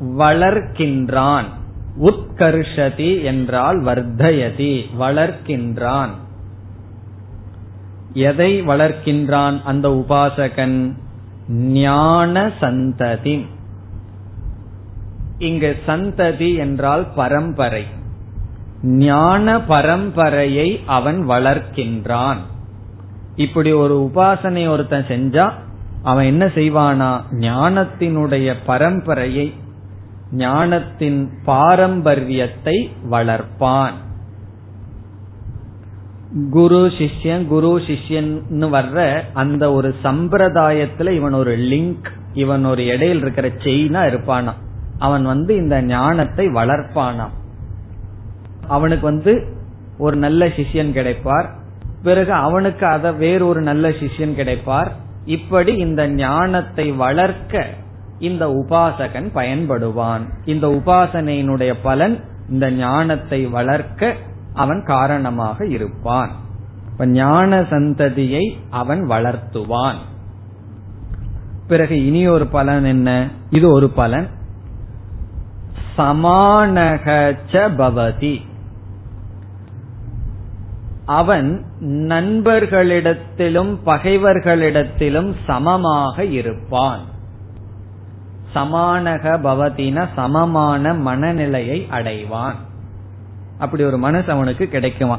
[0.00, 1.44] வளர்க்கின்றான்.
[2.00, 4.84] உத்கர்ஷதி என்றால் வர்த்தயதி.
[4.98, 6.10] வளர்க்கின்றான்.
[8.12, 10.92] எதை வளர்க்கின்றான் அந்த உபாசகன்?
[11.48, 13.46] ஞான சந்ததி.
[15.38, 17.84] இங்கு சந்ததி என்றால் பரம்பரை.
[18.82, 22.36] ஞான பரம்பரையை அவன் வளர்க்கின்றான்.
[23.36, 25.52] இப்படி ஒரு உபாசனை ஒருத்தன் செஞ்சா
[26.02, 27.20] அவன் என்ன செய்வானா?
[27.30, 29.52] ஞானத்தினுடைய பரம்பரையை
[30.32, 33.92] ஞானத்தின் பாரம்பரியத்தை வளர்ப்பான்.
[36.50, 43.48] குரு சிஷ்யன் குரு சிஷ்யன் வர்ற அந்த ஒரு சம்பிரதாயத்துல இவன் ஒரு லிங்க் இவன் ஒரு இடையில் இருக்கிற
[43.48, 44.52] செயினா இருப்பானா
[44.98, 47.34] அவன் வந்து இந்த ஞானத்தை வளர்ப்பானாம்.
[48.68, 49.56] அவனுக்கு வந்து
[49.98, 51.48] ஒரு நல்ல சிஷ்யன் கிடைப்பார்.
[52.02, 54.88] பிறகு அவனுக்கு அத வேறொரு நல்ல சிஷ்யன் கிடைப்பார்.
[55.24, 57.66] இப்படி இந்த ஞானத்தை வளர்க்க
[58.18, 60.22] இந்த உபாசகன் பயன்படுவான்.
[60.44, 64.16] இந்த உபாசனையினுடைய பலன் இந்த ஞானத்தை வளர்க்க
[64.54, 66.30] அவன் காரணமாக இருப்பான்.
[66.90, 69.96] இப்ப ஞான சந்ததியை அவன் வளர்த்துவான்.
[71.66, 73.28] பிறகு இனி ஒரு பலன் என்ன?
[73.50, 74.28] இது ஒரு பலன்.
[75.98, 78.48] சமானகச்ச பவதி.
[81.04, 87.00] அவன் நண்பர்களிடத்திலும் பகைவர்களிடத்திலும் சமமாக இருப்பான்.
[88.54, 92.54] சமானக பவதின சமமான மனநிலையை அடைவான்.
[93.60, 95.18] அப்படி ஒரு மனசு அவனுக்கு கிடைக்குமா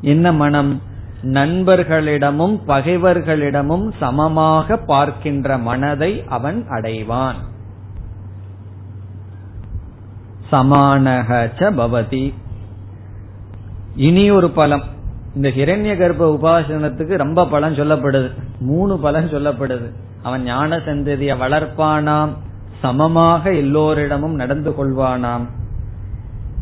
[0.00, 0.82] என்ன மனம்?
[1.22, 7.34] நண்பர்களிடமும் பகைவர்களிடமும் சமமாக பார்க்கின்ற மனதை அவன் அடைவான்.
[10.52, 12.34] சமானக பவதி.
[13.96, 14.82] இனி ஒரு பலம்.
[15.34, 18.30] இந்த ஹிரண்ய கர்ப்ப உபாசனத்துக்கு ரொம்ப பலன் சொல்லப்படுது.
[18.58, 19.90] மூணு பலன் சொல்லப்படுது.
[20.22, 22.36] அவன் ஞான சந்ததியை வளர்ப்பானாம்.
[22.80, 25.46] சமமாக எல்லோரிடமும் நடந்து கொள்வானாம்.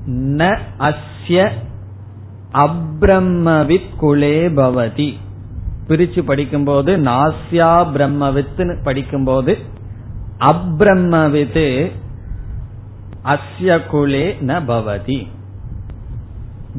[0.09, 1.51] ந அஸ்ய
[2.53, 5.17] அப்ரம்மவித் குலே பவதி.
[5.89, 9.59] பிரிச்சு படிக்கும்போது நாஸ்யா பிரம்மவித்னு படிக்கும்போது
[10.39, 11.93] அப்ரம்மவித்
[13.25, 15.27] அஸ்ய குலே ந பவதி.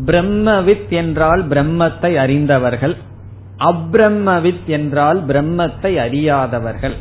[0.05, 2.97] பிரம்மவித் என்றால் பிரம்மத்தை அறிந்தவர்கள்.
[3.57, 6.95] அப்ரம்மவித் என்றால் பிரம்மத்தை அறியாதவர்கள்.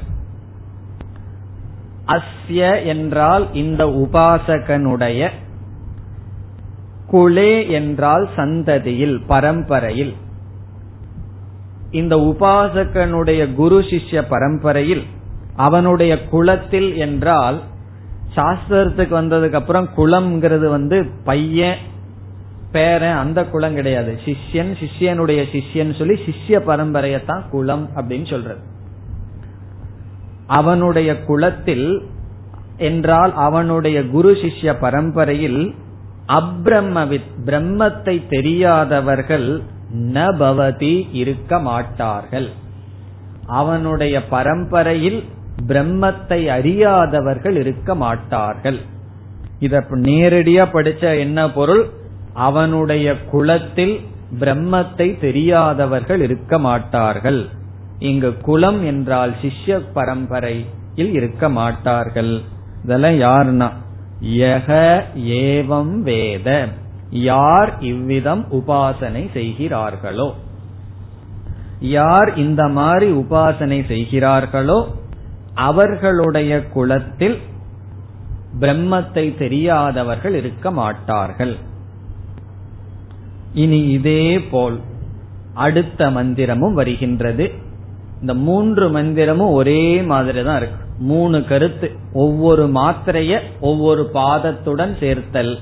[2.06, 5.28] அஸ்ய என்றால் இந்த உபாசகனுடைய
[7.10, 10.14] குலே என்றால் சந்ததியில் பரம்பரையில்.
[11.90, 15.02] இந்த உபாசகனுடைய குரு சிஷ்ய பரம்பரையில்
[15.56, 17.60] அவனுடைய குலத்தில் என்றால்
[18.36, 21.76] சாஸ்திரத்துக்கு வந்ததுக்கு அப்புறம் குலம்ங்கிறது வந்து பையன்
[22.72, 24.18] பேரன் அந்த குலம் கிடையாது.
[24.24, 28.60] சிஷ்யன் சிஷ்யனுடைய சிஷ்யன் சொல்லி சிஷ்ய பரம்பரையத்தான் குலம் அப்படின்னு சொல்றது.
[30.46, 32.02] அவனுடைய குலத்தில்
[32.76, 35.74] என்றால் அவனுடைய குரு சிஷ்ய பரம்பரையில்
[36.30, 42.48] அப்ரம்மவித் பிரம்மத்தை தெரியாதவர்கள் நபவதி இருக்க மாட்டார்கள்.
[43.46, 45.24] அவனுடைய பரம்பரையில்
[45.66, 48.80] பிரம்மத்தை அறியாதவர்கள் இருக்க மாட்டார்கள்.
[49.58, 51.90] இத நேரடியா படிச்ச என்ன பொருள்?
[52.34, 54.00] அவனுடைய குலத்தில்
[54.40, 57.48] பிரம்மத்தை தெரியாதவர்கள் இருக்க மாட்டார்கள்.
[57.98, 62.40] இங்கு குலம் என்றால் சிஷ்ய பரம்பரையில் இருக்க மாட்டார்கள்.
[62.84, 63.68] இதெல்லாம் யாருன்னா?
[64.22, 66.68] யக ஏவம் வேத.
[67.10, 70.34] யார் இவ்விதம் உபாசனை செய்கிறார்களோ?
[71.80, 74.94] யார் இந்த மாதிரி உபாசனை செய்கிறார்களோ?
[75.54, 77.38] அவர்களுடைய குலத்தில்
[78.60, 81.56] பிரம்மத்தை தெரியாதவர்கள் இருக்க மாட்டார்கள்.
[83.54, 84.80] இனி இதே போல்
[85.54, 87.52] அடுத்த மந்திரமும் வருகின்றது.
[88.20, 90.84] இந்த மூன்று மந்திரமும் ஒரே மாதிரி தான் இருக்கு.
[91.00, 91.92] மூணு கருத்து.
[92.12, 95.58] ஒவ்வொரு மாத்திரைய ஒவ்வொரு பாதத்துடன் சேர்த்தல்.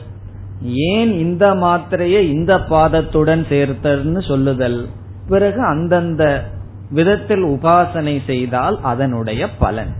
[0.62, 4.88] ஏன் இந்த மாத்திரைய இந்த பாதத்துடன் சேர்த்தல்னு சொல்லுதல்?
[5.28, 6.50] பிறகு அந்தந்த
[6.90, 9.94] விதத்தில் உபாசனை செய்தால் அதனுடைய பலன்.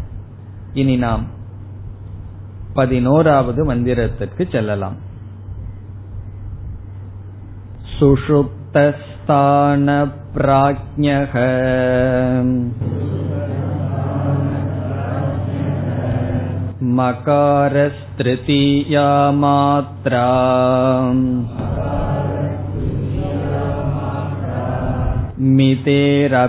[0.73, 1.27] இனி நாம்
[2.75, 4.97] பதினோராவது மந்திரத்திற்கு செல்லலாம்.
[7.99, 11.35] சுஷுப்தஸ்தான பிராஜ்யக
[16.98, 19.08] मकारस्तृतीया
[19.42, 20.28] मात्रा
[25.58, 26.48] मितेरपीतेर्वा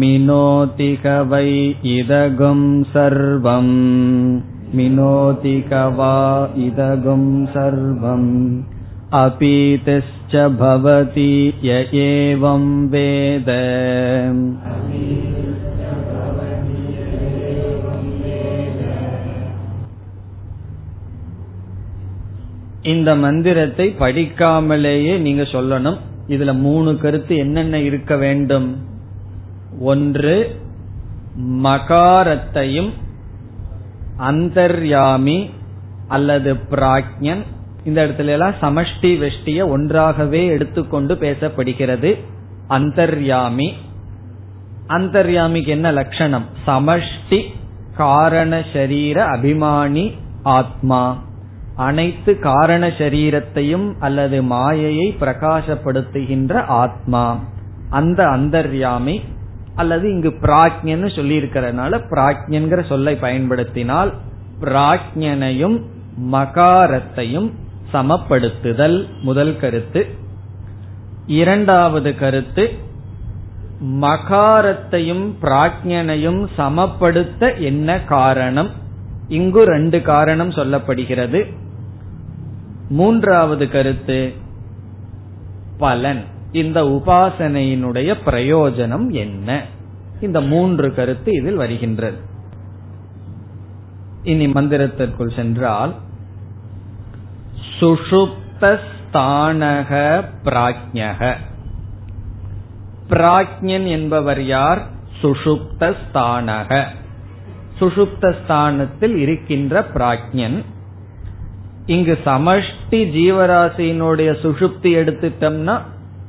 [0.00, 1.48] मिनोति क वै
[1.96, 2.60] इदगुं
[2.94, 3.74] सर्वम्
[4.76, 6.14] मिनोति क वा
[6.64, 7.22] इदगुं
[7.54, 8.26] सर्वम्
[10.32, 11.30] अपीतिश्च भवति
[11.62, 11.72] य
[12.02, 13.48] एवं वेद
[22.82, 25.98] இந்த மந்திரத்தை படிக்காமலேயே நீங்க சொல்லணும்
[26.28, 28.68] இதுல மூணு கருத்து என்னென்ன இருக்க வேண்டும்
[29.80, 30.36] ஒன்று
[31.62, 32.90] மகாரத்தையும்
[34.18, 35.38] அந்தர்யாமி
[36.08, 37.44] அல்லது பிராக்ஞன்
[37.83, 42.19] இந்த இடத்துல எல்லாம் சமஷ்டி வெஷ்டிய ஒன்றாகவே எடுத்துக்கொண்டு பேசப்படுகிறது.
[42.69, 43.73] அந்தர்யாமி.
[44.87, 46.45] அந்தர்யாமிக்கு என்ன லட்சணம்?
[46.67, 47.41] சமஷ்டி
[47.97, 51.23] காரண சரீர அபிமானி ஆத்மா.
[51.75, 57.43] அனைத்து காரண சரீரத்தையும் அல்லது மாயையை பிரகாசப்படுத்துகின்ற ஆத்மா.
[57.89, 59.21] அந்த அந்தர்யாமி
[59.75, 64.13] அல்லது இங்கு பிராக்ஞன்னு சொல்லி இருக்கிறதுனால பிராக்ஞன்கிற சொல்லை பயன்படுத்தினால்
[64.61, 65.81] பிராக்ஞனையும்
[66.31, 67.51] மகாரத்தையும்
[67.93, 70.07] சமப்படுத்துதல் முதல் கருத்து.
[71.27, 72.71] இரண்டாவது கருத்து
[73.83, 78.69] மகாரத்தையும் பிராக்ஞனையும் சமப்படுத்த என்ன காரணம்?
[79.27, 81.53] இங்கு ரெண்டு காரணம் சொல்லப்படுகிறது.
[82.89, 84.33] மூன்றாவது கருத்து
[85.77, 86.23] பலன்.
[86.51, 89.65] இந்த உபாசனையினுடைய பிரயோஜனம் என்ன?
[90.21, 92.17] இந்த மூன்று கருத்து இதில் வருகின்றது.
[94.23, 95.93] இனி மந்திரத்திற்குள் சென்றால்
[97.79, 101.35] சுஷுப்தஸ்தானக பிராஜ்யக
[103.09, 104.81] பிராஜ்யன் என்பவர் யார்?
[105.21, 106.83] சுஷுப்தஸ்தானக.
[107.79, 110.63] சுஷுப்தஸ்தானத்தில் இருக்கின்ற பிராஜ்யன்
[111.85, 115.81] இங்கு சமஷ்டி ஜீவராசியினுடைய சுஷுப்தி எடுத்துட்டோம்னா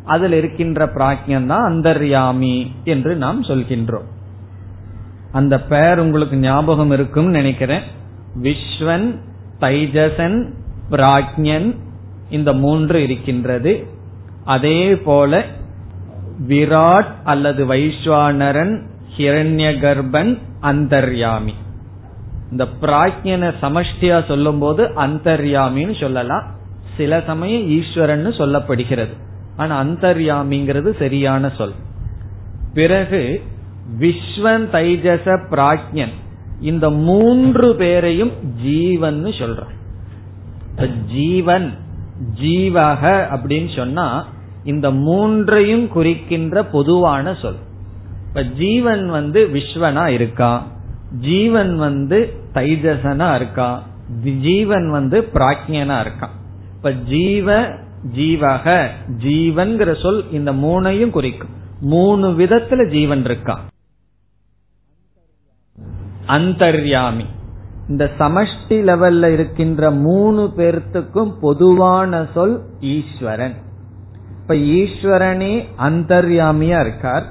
[0.04, 4.04] அதில் இருக்கின்ற பிராஜ்யன் தான் அந்தர்யாமி என்று நாம் சொல்கின்றோம்.
[5.32, 7.82] அந்த பெயர் உங்களுக்கு ஞாபகம் இருக்கும் நினைக்கிறேன்.
[8.42, 9.18] விஸ்வன்
[9.60, 10.54] தைஜசன்
[10.90, 11.76] பிராக்ஞன்
[12.30, 13.86] இந்த மூன்று இருக்கின்றது.
[14.44, 15.44] அதே போல
[16.48, 18.82] விராட் அல்லது வைஸ்வானரன்
[19.16, 21.54] ஹிரண்ய கர்ப்பன் அந்தர்யாமி.
[22.50, 26.44] இந்த பிராக்ஞனை சமஷ்டியா சொல்லும் போது அந்தர்யாமின்னு சொல்லலாம்.
[26.96, 29.12] சில சமயம் ஈஸ்வரன் சொல்லப்படுகிறது.
[29.56, 31.72] ஆனா அந்தர்யாமிங்கிறது சரியான சொல்.
[32.74, 33.42] பிறகு
[34.00, 36.12] விஸ்வன் தைஜச பிராக்ஞன்
[36.60, 39.82] இந்த மூன்று பேரையும் ஜீவன் சொல்றான்.
[40.82, 41.74] ஜீவன்
[42.42, 43.02] ஜீவக
[43.36, 44.26] அப்படின்னு சொன்னா
[44.64, 47.56] இந்த மூன்றையும் குறிக்கின்ற பொதுவான சொல்.
[48.28, 50.66] இப்ப ஜீவன் வந்து விஸ்வனா இருக்கா?
[51.20, 53.82] ஜீவன் வந்து தைஜசனா இருக்கா?
[54.40, 56.34] ஜீவன் வந்து பிராக்யனா இருக்கான்
[56.76, 57.68] இப்ப ஜீவ
[58.16, 58.88] ஜீவக
[59.24, 61.48] ஜீவன்கிற சொல் இந்த மூணையும் குறிக்கும்.
[61.80, 63.64] மூணு விதத்துல ஜீவன் இருக்கான்
[66.26, 67.24] அந்தர்யாமி.
[67.88, 73.54] இந்த சமஷ்டி லெவல்ல இருக்கின்ற மூணு பேர்த்துக்கும் பொதுவான சொல் ஈஸ்வரன்.
[74.40, 77.24] இப்ப ஈஸ்வரனே அந்தர்யாமியா இருக்கார்.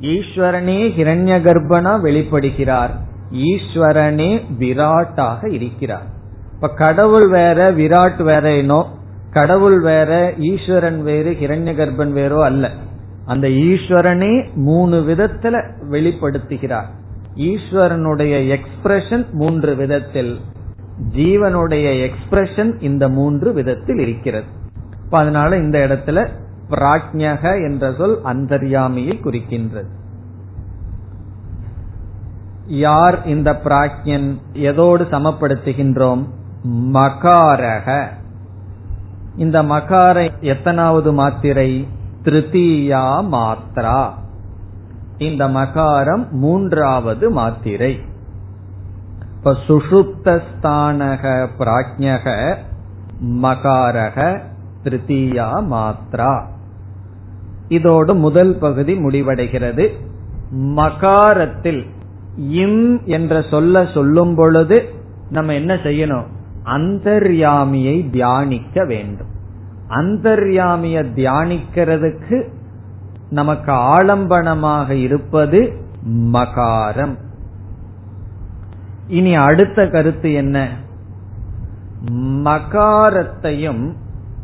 [0.00, 2.90] ஈஸ்வரனே ஹிரண்ய கர்ப்பனா வெளிப்படுகிறார்.
[3.32, 6.06] ஈஸ்வரனே விராட்டாக இருக்கிறார்.
[6.54, 8.98] இப்ப கடவுள் வேற விராட் வேற என்னோ
[9.30, 12.70] கடவுள் வேற ஈஸ்வரன் வேறு ஹிரண்ய கர்ப்பன் வேறோ அல்ல.
[13.26, 16.90] அந்த ஈஸ்வரனே மூணு விதத்துல வெளிப்படுத்துகிறார்.
[17.36, 20.40] ஈஸ்வரனுடைய எக்ஸ்பிரஷன் மூன்று விதத்தில்.
[21.10, 24.46] ஜீவனுடைய எக்ஸ்பிரஷன் இந்த மூன்று விதத்தில் இருக்கிறது.
[25.10, 26.28] அதனால இந்த இடத்துல
[26.70, 29.86] பிராஜ்யக என்ற சொல் அந்தர்யாமியை குறிக்கின்றது.
[32.66, 36.26] யார் இந்த பிராக்யன் எதோடு சமப்படுத்துகின்றோம்?
[36.92, 38.06] மகாரக.
[39.36, 41.88] இந்த மகார எத்தனாவது மாத்திரை?
[42.22, 44.10] திருத்தீயா மாத்ரா.
[45.18, 48.00] இந்த மகாரம் மூன்றாவது மாத்திரை.
[49.36, 52.56] இப்ப சுஷுப்தஸ்தானக பிராஜ்யக
[53.42, 54.40] மகாரக
[54.84, 56.44] திருத்தீயா மாத்ரா.
[57.68, 59.88] இதோடு முதல் பகுதி முடிவடைகிறது.
[60.52, 61.86] மகாரத்தில்
[62.36, 64.94] இம் என்ற சொல்ல சொல்லும் பொழுது
[65.30, 66.26] நம்ம என்ன செய்யணும்?
[66.64, 69.26] அந்தர்யாமியை தியானிக்க வேண்டும்.
[69.88, 72.48] அந்தர்யாமிய தியானிக்கிறதுக்கு
[73.30, 75.72] நமக்கு ஆலம்பனமாக இருப்பது
[76.32, 77.18] மகாரம்.
[79.08, 80.68] இனி அடுத்த கருத்து என்ன?
[82.44, 83.92] மகாரத்தையும்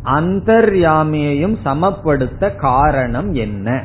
[0.05, 3.85] அந்தர்யாமியையும் சமப்படுத்த காரணம் என்ன?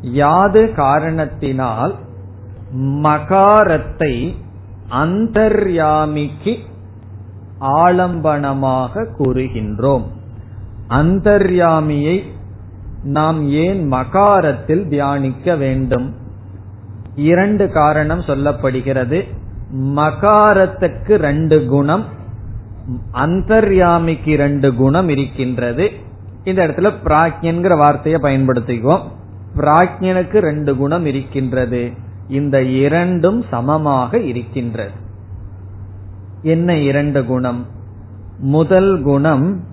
[0.00, 1.94] யாது காரணத்தினால்
[2.78, 4.34] மகாரத்தை
[4.88, 6.58] அந்தர்யாமிக்கு
[7.60, 10.04] ஆலம்பனமாக கூறுகின்றோம்.
[10.88, 12.24] அந்தர்யாமியை
[13.02, 16.14] நாம் ஏன் மகாரத்தில் தியானிக்க வேண்டும்?
[17.14, 19.28] இரண்டு காரணம் சொல்லப்படுகிறது.
[19.74, 22.04] மகாரத்துக்கு ரெண்டு குணம்
[23.10, 25.90] அந்தர்யாமிக்கு ரெண்டு குணம் இருக்கின்றது.
[26.44, 29.02] இந்த இடத்துல பிராக்யன்கிற வார்த்தையை பயன்படுத்திக்குவோம்.
[29.56, 31.90] பிராக்யனுக்கு ரெண்டு குணம் இருக்கின்றது.
[32.28, 34.90] இந்த இரண்டும் சமமாக இருக்கின்றது.
[36.42, 37.66] என்ன இரண்டு குணம்?
[38.38, 39.64] முதல் குணம்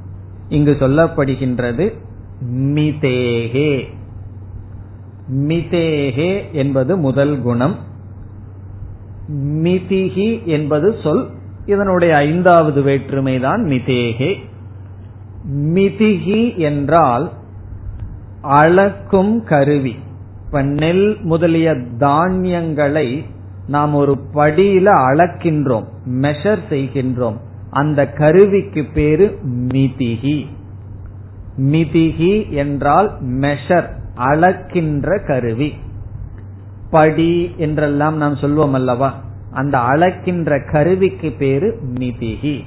[0.48, 2.06] இங்கு சொல்லப்படுகின்றது.
[2.46, 3.84] மிதேகே.
[5.32, 7.76] மிதேகே என்பது முதல் குணம்.
[9.44, 11.30] மிதிகி என்பது சொல்.
[11.66, 14.36] இதனுடைய ஐந்தாவது வேற்றுமைதான் மிதேகே.
[15.52, 17.32] மிதிகி என்றால்
[18.42, 19.96] அளக்கும் கருவி.
[20.46, 23.26] இப்ப நெல் முதலிய தானியங்களை
[23.68, 27.38] நாம் ஒரு படியில அளக்கின்றோம் மெஷர் செய்கின்றோம்.
[27.70, 30.46] அந்த கருவிக்கு பேரு மிதிகி
[31.58, 35.74] மிதிகி என்றால் மெஷர் அளக்கின்ற கருவி.
[36.90, 39.14] படி என்றெல்லாம் நாம் சொல்வோம் அல்லவா?
[39.52, 42.64] அந்த அளக்கின்ற கருவிக்கு பேரு மிதிகி.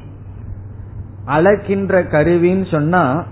[1.27, 3.25] அளக்கின்ற கருவின்னு சொன்னா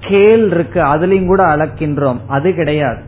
[0.00, 2.16] ஸ்கேல் இருக்கு அதுலயும் கூட அளக்கின்றோம்.
[2.28, 3.02] அது கிடையாது.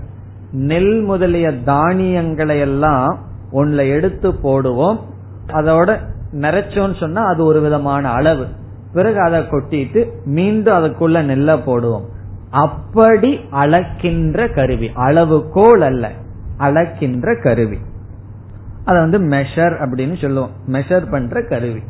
[0.52, 3.18] நெல் முதலிய தானியங்களை எல்லாம்
[3.52, 4.98] ஒன்ல எடுத்து போடுவோம்.
[5.46, 5.98] அதோட
[6.32, 8.46] நிறைச்சோன்னு சொன்னா அது ஒரு விதமான அளவு.
[8.92, 12.04] பிறகு அதை கொட்டிட்டு மீண்டும் அதுக்குள்ள நெல்ல போடுவோம்.
[12.50, 14.90] அப்படி அளக்கின்ற கருவி.
[14.94, 16.12] அளவுகோல் அல்ல.
[16.58, 17.78] அளக்கின்ற கருவி.
[18.84, 20.50] அதை வந்து மெஷர் அப்படின்னு சொல்லுவோம்.
[20.68, 21.80] மெஷர் பண்ற கருவி.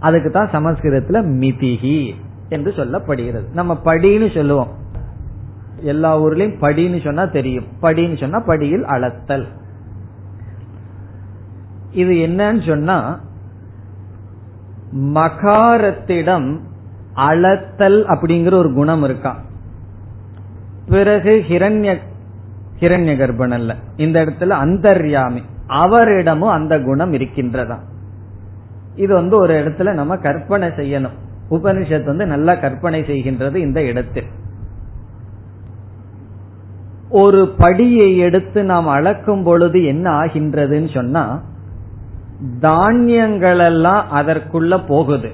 [0.00, 2.14] அதுக்கு தான் சமஸ்கிருதத்துல மிதிகி
[2.48, 3.52] என்று சொல்லப்படுகிறது.
[3.52, 4.68] நம்ம படின்னு சொல்லுவோம்.
[5.80, 7.64] எல்லா ஊர்லயும் படின்னு சொன்னா தெரியும்.
[7.82, 9.46] படின்னு சொன்னா படியில் அளத்தல்.
[11.92, 13.20] இது என்னன்னு சொன்னா
[14.94, 16.58] மகாரத்திடம்
[17.14, 19.38] அளத்தல் அப்படிங்கிற ஒரு குணம் இருக்கான்
[20.88, 21.96] பிறகு ஹிரண்ய
[22.80, 25.42] ஹிரண்ய கர்ப்பன் அல்ல இந்த இடத்துல அந்தர்யாமி.
[25.68, 27.78] அவரிடமும் அந்த குணம் இருக்கின்றதா?
[28.94, 31.16] இது வந்து ஒரு இடத்துல நம்ம கற்பனை செய்யணும்.
[31.50, 34.26] உபனிஷத் வந்து நல்லா கற்பனை செய்கின்றது இந்த இடத்தில்.
[37.08, 41.42] ஒரு படியை எடுத்து நாம் அளக்கும் பொழுது என்ன ஆகின்றதுன்னு சொன்னா
[42.60, 45.30] தானியங்கள் எல்லாம் அதற்குள்ள போகுது.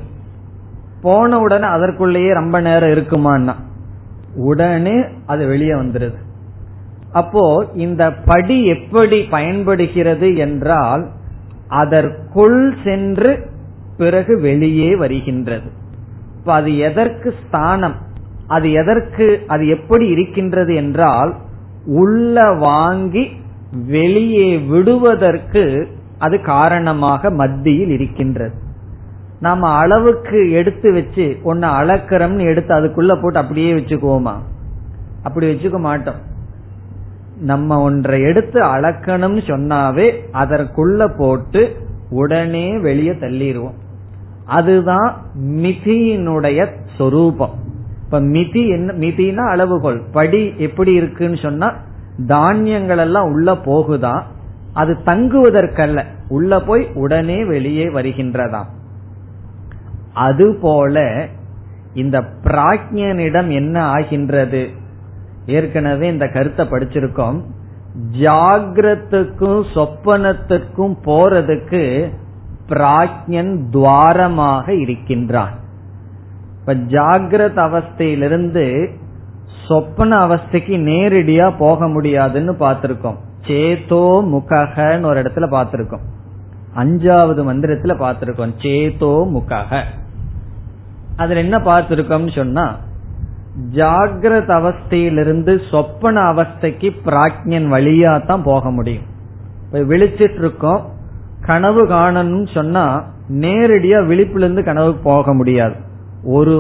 [1.02, 3.54] போன உடனே அதற்குள்ளேயே ரொம்ப நேரம் இருக்குமான்னா
[4.36, 6.18] உடனே அது வெளியே வந்துருது.
[7.12, 11.08] அப்போ இந்த படி எப்படி பயன்படுகிறது என்றால்
[11.68, 13.50] அதற்குள் சென்று
[13.96, 15.70] பிறகு வெளியே வருகின்றது.
[16.38, 17.94] இப்ப அது எதற்கு ஸ்தானம்?
[18.46, 21.34] அது எதற்கு அது எப்படி இருக்கின்றது என்றால்
[21.86, 23.30] உள்ள வாங்கி
[23.86, 25.88] வெளியே விடுவதற்கு
[26.18, 28.54] அது காரணமாக மத்தியில் இருக்கின்றது.
[29.38, 34.34] நாம அளவுக்கு எடுத்து வச்சு ஒன்னு அளக்கிறோம்னு எடுத்து அதுக்குள்ள போட்டு அப்படியே வச்சுக்குவோமா?
[35.22, 36.20] அப்படி வச்சுக்க மாட்டோம்.
[37.36, 41.76] நம்ம ஒன்றை எடுத்து அளக்கணும்னு சொன்னாவே அதற்குள்ள போட்டு
[42.08, 43.74] உடனே வெளியே தள்ளிடுவோம்.
[44.44, 47.54] அதுதான் மிதியினுடைய சொரூபம்.
[48.04, 50.02] இப்ப மிதி என்ன மிதினா அளவுகோல்.
[50.12, 51.72] படி எப்படி இருக்குன்னு சொன்னா
[52.26, 54.26] தானியங்கள் எல்லாம் உள்ள போகுதான்
[54.76, 56.04] அது தங்குவதற்கல்ல.
[56.28, 58.70] உள்ள போய் உடனே வெளியே வருகின்றதாம்.
[60.14, 61.26] அதுபோல
[61.94, 64.62] இந்த பிராஜ்யனிடம் என்ன ஆகின்றது?
[65.46, 67.40] ஏற்கனவே இந்த கருத்தை படிச்சிருக்கோம்.
[68.20, 71.84] ஜாகிரத்துக்கும் சொப்பனத்துக்கும் போறதுக்கு
[72.68, 75.54] பிராஜ்யன் துவாரமாக இருக்கின்றான்.
[76.60, 78.66] இப்ப ஜாகிரத அவஸ்தையிலிருந்து
[79.68, 83.20] சொப்பன அவஸ்தைக்கு நேரடியா போக முடியாதுன்னு பார்த்திருக்கோம்.
[83.46, 86.04] சேதோ முகஹன்னு ஒரு இடத்துல பார்த்திருக்கோம்.
[86.76, 88.52] அஞ்சாவது மந்திரத்துல பார்த்திருக்கோம்.
[88.62, 89.80] சேதோ முகக
[91.16, 92.66] அதுல என்ன பார்த்திருக்கோம் சொன்னா
[93.76, 99.06] ஜாகிரத அவஸ்தையிலிருந்து சொப்பன அவஸ்தைக்கு பிராக்ஞன் வழியா தான் போக முடியும்.
[99.64, 100.82] இப்ப விழிச்சிட்டு இருக்கோம்
[101.46, 102.84] கனவு காணணும்னு சொன்னா
[103.44, 105.76] நேரடியா விழிப்பிலிருந்து கனவு போக முடியாது.
[106.36, 106.56] ஒரு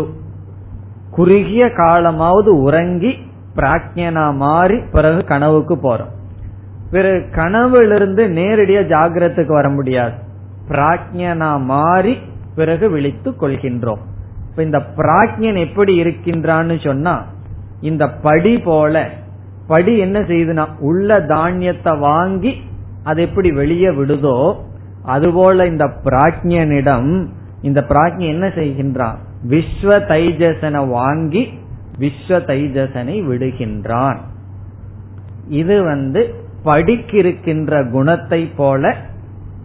[1.10, 3.12] குறுகிய காலமாவது உறங்கி
[3.56, 6.12] பிராக்ஞனா மாறி பிறகு கனவுக்கு போறோம்.
[6.90, 10.14] பிறகு கனவிலிருந்து நேரடியா ஜாகிரத்துக்கு வர முடியாது.
[10.68, 12.18] பிராக்ஞனா மாறி
[12.54, 14.02] பிறகு விழித்து கொள்கின்றோம்.
[14.50, 17.24] இப்ப இந்த பிராக்ஞன் எப்படி இருக்கின்றான்னு சொன்னா
[17.80, 19.10] இந்த படி போல
[19.66, 22.62] படி என்ன செய்யுதுன்னா உள்ள தானியத்தை வாங்கி
[23.02, 24.56] அது எப்படி வெளியே விடுதோ
[25.02, 27.26] அதுபோல இந்த பிராக்ஞனிடம்
[27.62, 29.16] இந்த பிராக்ஞன் என்ன செய்கின்றான்
[29.48, 31.58] விஸ்வ தைஜசனை வாங்கி
[31.98, 34.16] விஸ்வ தைஜசனை விடுகின்றான்.
[35.48, 36.34] இது வந்து
[36.66, 38.96] படிக்கிருக்கின்ற குணத்தை போல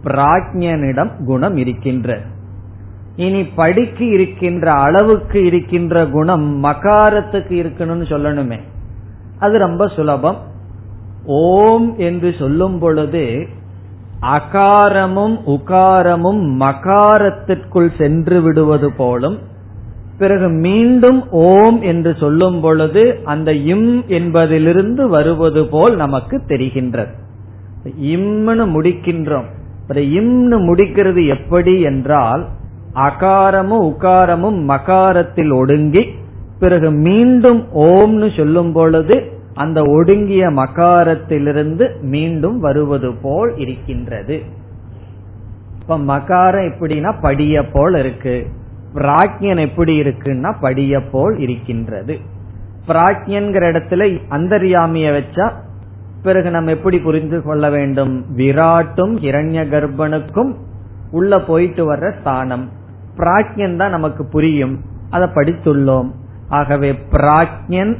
[0.04, 2.20] பிராஜ்யனிடம் குணம் இருக்கின்ற.
[3.16, 8.60] இனி படிக்கு இருக்கின்ற அளவுக்கு இருக்கின்ற குணம் மகாரத்துக்கு இருக்கணும்னு சொல்லணுமே.
[9.38, 10.38] அது ரொம்ப சுலபம்.
[11.24, 13.46] ஓம் என்று சொல்லும் பொழுது
[14.22, 19.38] அகாரமும் உகாரமும் மகாரத்திற்குள் சென்று விடுவது போலும்
[20.22, 27.12] பிறகு மீண்டும் ஓம் என்று சொல்லும் பொழுது அந்த இம் என்பதிலிருந்து வருவது போல் நமக்கு தெரிகின்றது.
[28.14, 29.48] இம்னு முடிக்கின்றோம்.
[30.18, 32.42] இம்னு முடிக்கிறது எப்படி என்றால்
[32.94, 36.02] அகாரமும் உகாரமும் மகாரத்தில் ஒடுங்கி
[36.58, 39.16] பிறகு மீண்டும் ஓம்னு சொல்லும் பொழுது
[39.54, 44.36] அந்த ஒடுங்கிய மகாரத்திலிருந்து மீண்டும் வருவது போல் இருக்கின்றது.
[45.80, 48.36] இப்ப மகாரம் எப்படின்னா படிய போல் இருக்கு.
[48.94, 52.18] பிராக்யன் எப்படி இருக்குன்னா படிய போல் இருக்கின்றது.
[52.88, 55.52] பிராக்யன்கிற இடத்துல அந்தரியாமிய வச்சா
[56.22, 58.24] பிறகு நம்ம எப்படி புரிந்து கொள்ள வேண்டும்?
[58.36, 60.54] விராட்டும் இரண்ய கர்ப்பனுக்கும்
[61.10, 62.70] உள்ள போயிட்டு வர்ற ஸ்தானம்.
[63.16, 64.80] பிராக்யன் தான் நமக்கு புரியும்.
[65.10, 66.10] அதை படித்துள்ளோம்.
[66.48, 67.96] ஆகவே பிராக்யன்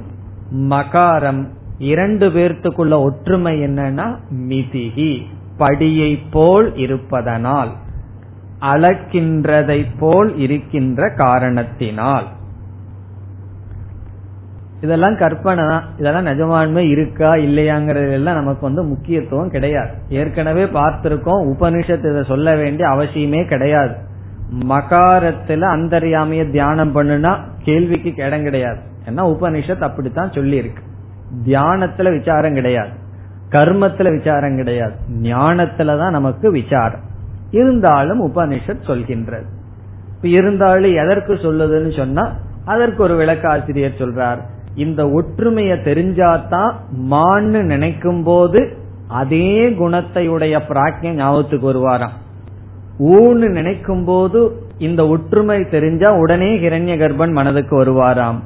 [0.55, 1.47] மகாரம்
[1.78, 4.16] இரண்டு பேர்த்துக்குள்ள ஒற்றுமை என்னன்னா
[4.49, 5.22] மிதிகி.
[5.59, 7.72] படியை போல் இருப்பதனால்.
[8.62, 12.24] அளக்கின்றதை போல் இருக்கின்ற காரணத்தினால்.
[14.80, 15.82] இதெல்லாம் கற்பனை தான்.
[15.98, 19.90] இதெல்லாம் நிஜமான்மை இருக்கா இல்லையாங்கிறது எல்லாம் நமக்கு வந்து முக்கியத்துவம் கிடையாது.
[20.08, 23.94] ஏற்கனவே பார்த்திருக்கோம் உபனிஷத்து இதை சொல்ல வேண்டிய அவசியமே கிடையாது.
[24.68, 28.78] மகாரத்துல அந்தரியாமைய தியானம் பண்ணுனா கேள்விக்கு இடம் கிடையாது.
[29.08, 30.82] ஏன்னா உபனிஷத் அப்படித்தான் சொல்லி இருக்கு
[31.46, 32.90] தியானத்துல விசாரம் கிடையாது.
[33.48, 34.94] கர்மத்துல விசாரம் கிடையாது.
[35.22, 37.10] ஞானத்துலதான் நமக்கு விசாரம்.
[37.53, 39.48] இருந்தாலும் உபனிஷத் சொல்கின்றது.
[40.20, 42.32] இருந்தாலும் எதற்கு சொல்லுதுன்னு சொன்னா
[42.64, 44.40] அதற்கு ஒரு விளக்காசிரியர் சொல்றார்
[44.74, 46.72] இந்த ஒற்றுமையை தெரிஞ்சாதான்
[47.11, 48.76] மான்னு நினைக்கும் போது
[49.09, 52.16] அதே குணத்தை உடைய பிராக்ஞ ஞாபகத்துக்கு வருவாராம்.
[52.98, 58.40] ஊன்னு நினைக்கும் போது இந்த ஒற்றுமை தெரிஞ்சா உடனே ஹிரண்ய கர்ப்பன் மனதுக்கு வருவாராம்.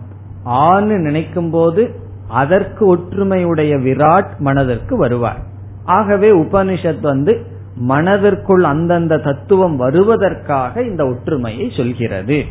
[0.44, 1.90] ஆன்னு நினைக்கும் போது
[2.28, 5.38] அதற்கு ஒற்றுமையுடைய விராட் மனதிற்கு வருவார்.
[5.84, 7.46] ஆகவே உபனிஷத் வந்து
[7.76, 12.44] மனதிற்குள் அந்தந்த தத்துவம் வருவதற்காக இந்த ஒற்றுமையை சொல்கிறது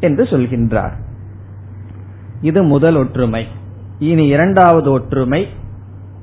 [0.00, 0.92] என்று சொல்கின்றார்.
[2.40, 3.46] இது முதல் ஒற்றுமை.
[3.98, 5.48] இனி இரண்டாவது ஒற்றுமை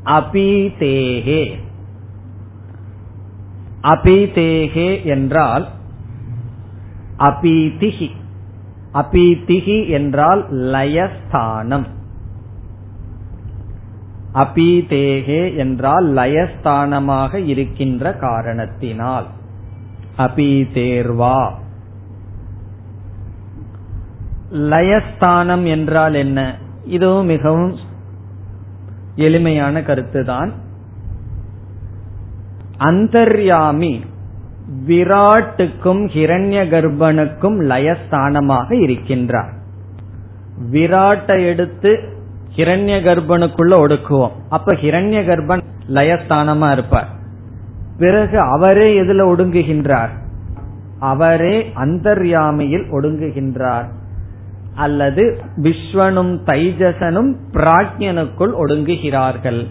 [0.05, 1.51] அபிதேகே.
[3.81, 5.67] அபிதேகே என்றால்
[7.17, 8.09] அபீதிகி
[8.93, 11.87] அபீதிகி என்றால் லயஸ்தானம்.
[14.33, 19.25] அபீதேகே என்றால் லயஸ்தானமாக இருக்கின்ற காரணத்தினால்.
[20.17, 21.51] அபீதேர்வா.
[24.51, 26.57] லயஸ்தானம் என்றால் என்ன?
[26.85, 27.75] இதுவும் மிகவும்
[29.15, 30.51] எளிமையான கருத்துதான்.
[32.77, 34.01] அந்தர்யாமி
[34.87, 39.53] விராட்டுக்கும் ஹிரண்ய கர்ப்பனுக்கும் லயஸ்தானமாக இருக்கின்றார்.
[40.71, 42.10] விராட்டை எடுத்து
[42.55, 44.31] ஹிரண்ய கர்ப்பனுக்குள்ள ஒடுக்குவோம்.
[44.49, 47.07] அப்ப ஹிரண்ய கர்ப்பன் லயஸ்தானமா இருப்பார்.
[47.97, 50.09] பிறகு அவரே எதுல ஒடுங்குகின்றார்?
[50.99, 53.85] அவரே அந்தர்யாமியில் ஒடுங்குகின்றார்.
[54.75, 59.67] அல்லது விஸ்வனும் தைஜசனும் பிராஜ்யனுக்குள் ஒடுங்குகிறார்கள்.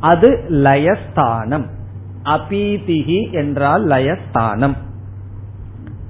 [0.00, 1.66] அது லயஸ்தானம்.
[2.24, 4.76] அபீதிகி என்றால் லயஸ்தானம்.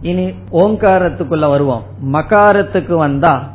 [0.00, 1.82] இனி ஓங்காரத்துக்குள்ள வருவோம்.
[2.04, 3.52] மகாரத்துக்கு வந்தா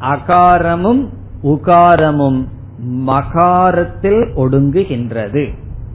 [0.00, 1.08] அகாரமும்
[1.42, 2.46] உகாரமும்
[2.78, 5.48] மகாரத்தில் ஒடுங்குகின்றது.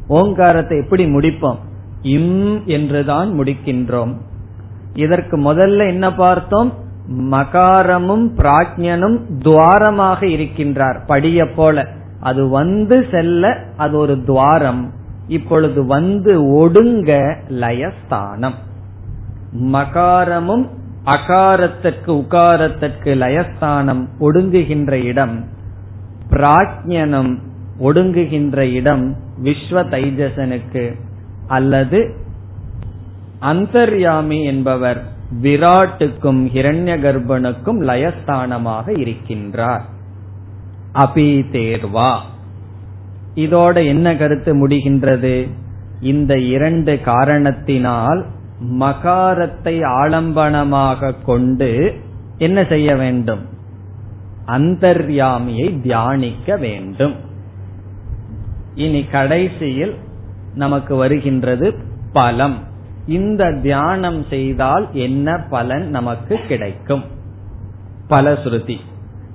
[0.08, 1.58] ஓங்காரத்தை எப்படி முடிப்போம்?
[2.02, 4.16] இம் என்றுதான் முடிக்கின்றோம்.
[4.94, 6.74] இதற்கு முதல்ல என்ன பார்த்தோம்?
[7.18, 11.00] மகாரமும் பிராஜ்யனும் துவாரமாக இருக்கின்றார்.
[11.08, 11.88] படிய போல.
[12.20, 14.92] அது வந்து செல்ல அது ஒரு துவாரம்.
[15.28, 18.54] இப்பொழுது வந்து ஒடுங்க லயஸ்தானம்.
[19.64, 20.70] மகாரமும்
[21.08, 25.46] அகாரத்திற்கு உகாரத்திற்கு லயஸ்தானம் ஒடுங்குகின்ற இடம்
[26.30, 27.38] பிராஜ்யனம்
[27.80, 30.96] ஒடுங்குகின்ற இடம் விஸ்வ தைஜசனுக்கு
[31.48, 32.26] அல்லது
[33.42, 35.02] அந்தர்யாமி என்பவர்
[35.42, 39.82] விராட்டுக்கும் ஹிரண்ய கர்ப்பனுக்கும் லயஸ்தானமாக இருக்கின்றார்.
[40.94, 42.20] அபி தேர்வா.
[43.36, 45.52] இதோட என்ன கருத்து முடிகின்றது?
[46.00, 48.26] இந்த இரண்டு காரணத்தினால்
[48.62, 51.94] மகாரத்தை ஆலம்பனமாக கொண்டு
[52.38, 53.46] என்ன செய்ய வேண்டும்?
[54.46, 57.16] அந்தர்யாமியை தியானிக்க வேண்டும்.
[58.76, 59.96] இனி கடைசியில்
[60.54, 61.74] நமக்கு வருகின்றது
[62.14, 62.58] பலம்.
[63.08, 67.04] இந்த தியானம் செய்தால் என்ன பலன் நமக்கு கிடைக்கும்?
[68.10, 68.78] பலஸ்ருதி.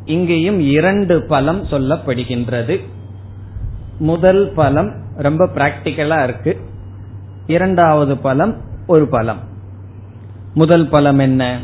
[0.05, 2.81] இங்கேயும் இரண்டு பலம் சொல்லப்படுகின்றது.
[3.99, 6.61] முதல் பலம் ரொம்ப பிராக்டிக்கலா இருக்கு.
[7.47, 9.39] இரண்டாவது பலம் ஒரு பலம்.
[10.55, 11.61] முதல் பலம் என்ன?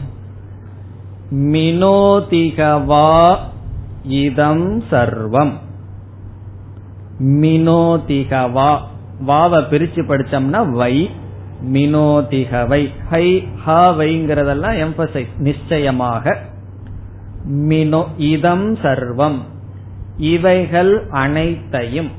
[1.30, 3.36] மினோதிகவா
[4.02, 5.52] இதம் சர்வம்.
[7.18, 8.78] மினோதிகவா
[9.26, 11.10] வாவ பிரிச்சு படிச்சோம்னா வை
[11.72, 12.88] மினோதிகவை.
[13.08, 16.38] ஹை ஹ வைங்கிறதெல்லாம் எம்பசைஸ் நிச்சயமாக.
[17.50, 19.38] மினோ இதம் சர்வம்.
[20.16, 22.10] இவைகள் அனைத்தையும்.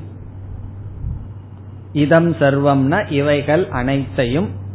[1.94, 4.68] இதம் சர்வம்னா இவைகள் அனைத்தையும்.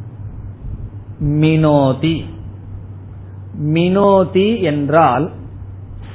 [1.21, 2.25] மினோதி.
[3.63, 5.33] மினோதி என்றால்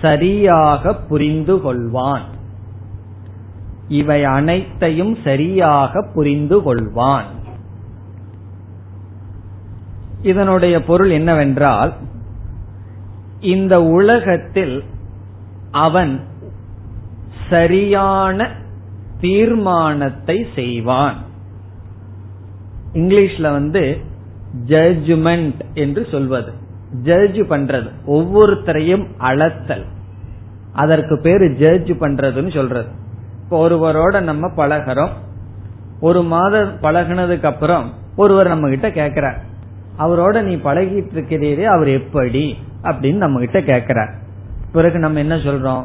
[0.01, 2.21] சரியாக புரிந்து கொள்வான்.
[3.87, 7.25] இவை அனைத்தையும் சரியாக புரிந்து கொள்வான்.
[10.21, 11.93] இதனுடைய பொருள் என்னவென்றால்
[13.39, 14.83] இந்த உலகத்தில்
[15.71, 16.21] அவன்
[17.49, 18.51] சரியான
[19.19, 21.15] தீர்மானத்தை செய்வான்.
[22.93, 24.01] இங்கிலீஷ்ல வந்து
[24.67, 26.51] ஜட்ஜ்மெண்ட் என்று சொல்வது.
[27.03, 27.89] ஜட்ஜ் பண்றது.
[28.07, 29.85] ஒவ்வொருத்தரையும் அளத்தல்
[30.73, 32.87] அதற்கு பேரு ஜட்ஜ் பண்றதுன்னு சொல்றது.
[33.43, 35.09] இப்போ ஒருவரோட நம்ம பழகிறோம்.
[35.99, 39.37] ஒரு மாதம் பழகினதுக்கு அப்புறம் ஒருவர் நம்ம கிட்ட கேக்குறார்.
[39.99, 44.11] அவரோட நீ பழகிட்டு இருக்கிறீரே அவர் எப்படி அப்படின்னு நம்ம கிட்ட கேக்குறார்.
[44.71, 45.83] பிறகு நம்ம என்ன சொல்றோம்?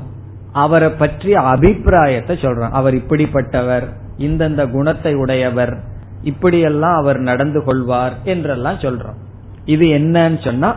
[0.53, 2.71] அவரை பற்றிய அபிப்பிராயத்தை சொல்றோம்.
[2.71, 3.87] அவர் இப்படிப்பட்டவர்
[4.19, 5.79] இந்தந்த குணத்தை உடையவர்
[6.25, 9.19] இப்படியெல்லாம் அவர் நடந்து கொள்வார் என்றெல்லாம் சொல்றோம்.
[9.65, 10.71] இது என்னன்னு சொன்னா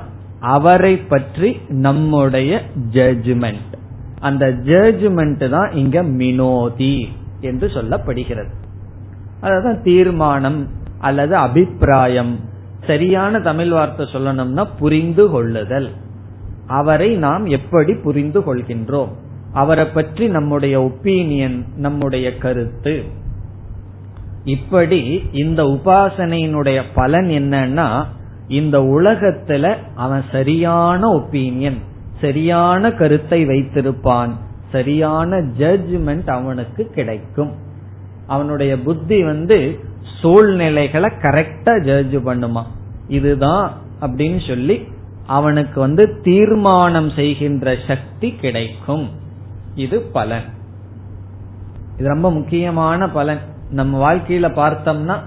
[0.53, 1.49] அவரை பற்றி
[1.85, 2.51] நம்முடைய
[2.91, 3.73] ஜட்ஜ்மெண்ட்
[4.19, 6.95] அந்த ஜட்ஜ்மெண்ட் தான் இங்க மினோதி
[7.41, 8.51] என்று சொல்லப்படுகிறது.
[9.41, 10.59] அதான் தீர்மானம்
[10.99, 12.33] அல்லது அபிப்பிராயம்.
[12.87, 15.89] சரியான தமிழ் வார்த்தை சொல்லணும்னா புரிந்து கொள்ளுதல்.
[16.79, 19.11] அவரை நாம் எப்படி புரிந்து கொள்கின்றோம்?
[19.53, 22.95] அவரை பற்றி நம்முடைய ஒப்பீனியன் நம்முடைய கருத்து.
[24.47, 28.05] இப்படி இந்த உபாசனையினுடைய பலன் என்னன்னா
[28.47, 31.77] இந்த உலகத்துல அவன் சரியான ஒப்பீனியன்
[32.21, 34.31] சரியான கருத்தை வைத்திருப்பான்
[34.71, 37.51] சரியான ஜட்ஜ்மெண்ட் அவனுக்கு கிடைக்கும்.
[38.27, 39.79] அவனுடைய புத்தி வந்து
[40.21, 42.63] சூழ்நிலைகளை கரெக்டா ஜட்ஜ் பண்ணுமா.
[43.07, 43.71] இதுதான்
[44.01, 44.87] அப்படின்னு சொல்லி
[45.27, 49.09] அவனுக்கு வந்து தீர்மானம் செய்கின்ற சக்தி கிடைக்கும்.
[49.75, 50.47] இது பலன்.
[51.97, 53.39] இது ரொம்ப முக்கியமான பலன்.
[53.69, 55.19] நம்ம வாழ்க்கையில பார்த்தோம்னா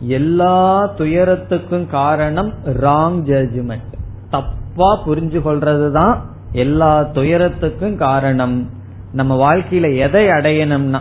[0.00, 3.88] எல்லா துயரத்துக்கும் காரணம் ராங் ஜட்ஜ்மெண்ட்
[4.30, 6.18] தப்பா புரிஞ்சு கொள்றதுதான்
[6.52, 8.68] எல்லா துயரத்துக்கும் காரணம்.
[9.12, 11.00] நம்ம வாழ்க்கையில எதை அடையணும்னா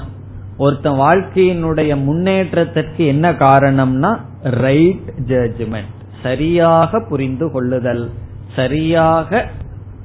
[0.58, 8.12] ஒருத்தன் வாழ்க்கையினுடைய முன்னேற்றத்திற்கு என்ன காரணம்னா ரைட் ஜட்ஜ்மெண்ட் சரியாக புரிந்து கொள்ளுதல்
[8.56, 9.48] சரியாக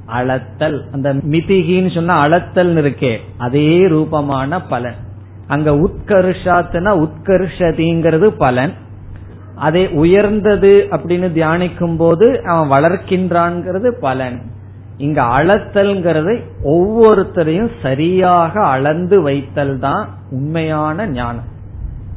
[0.07, 0.91] அளத்தல்.
[0.91, 5.03] அந்த மிதிகின்னு சொன்னா அளத்தல் இருக்கே அதே ரூபமான பலன்.
[5.47, 8.73] அங்க உத்கர்ஷாத்துனா உத்கர்ஷதிங்கிறது பலன்.
[9.55, 14.41] அதை உயர்ந்தது அப்படின்னு தியானிக்கும் போது அவன் வளர்க்கின்றான்ங்கிறது பலன்.
[14.97, 21.49] இங்க அளத்தல்ங்கிறது ஒவ்வொருத்தரையும் சரியாக அளந்து வைத்தல் தான் உண்மையான ஞானம்.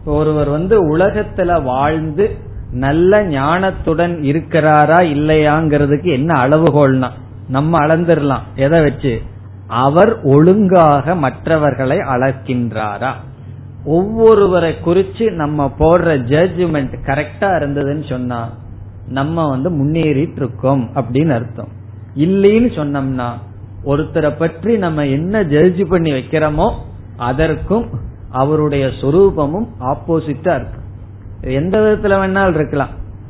[0.05, 2.37] ஒருவர் வந்து உலகத்துல வாழ்ந்து
[2.73, 7.11] நல்ல ஞானத்துடன் இருக்கிறாரா இல்லையாங்கிறதுக்கு என்ன அளவுகோல்னா?
[7.49, 9.23] நம்ம அளந்துடலாம் எதை வச்சு?
[9.69, 13.13] அவர் ஒழுங்காக மற்றவர்களை அளக்கின்றாரா
[13.87, 18.51] ஒவ்வொருவரை குறிச்சு நம்ம போடுற ஜட்ஜ்மெண்ட் கரெக்டா இருந்ததுன்னு சொன்னா
[19.09, 21.69] நம்ம வந்து முன்னேறிட்டு இருக்கோம் அப்படின்னு அர்த்தம்.
[22.15, 23.29] இல்லைன்னு சொன்னோம்னா
[23.85, 26.71] ஒருத்தரை பற்றி நம்ம என்ன ஜட்ஜ் பண்ணி வைக்கிறோமோ
[27.17, 27.87] அதற்கும்
[28.31, 30.81] அவருடைய சொரூபமும் ஆப்போசிட்டா இருக்கு
[31.41, 32.89] எந்த விதத்துல வேணாலும் இருக்கலாம்.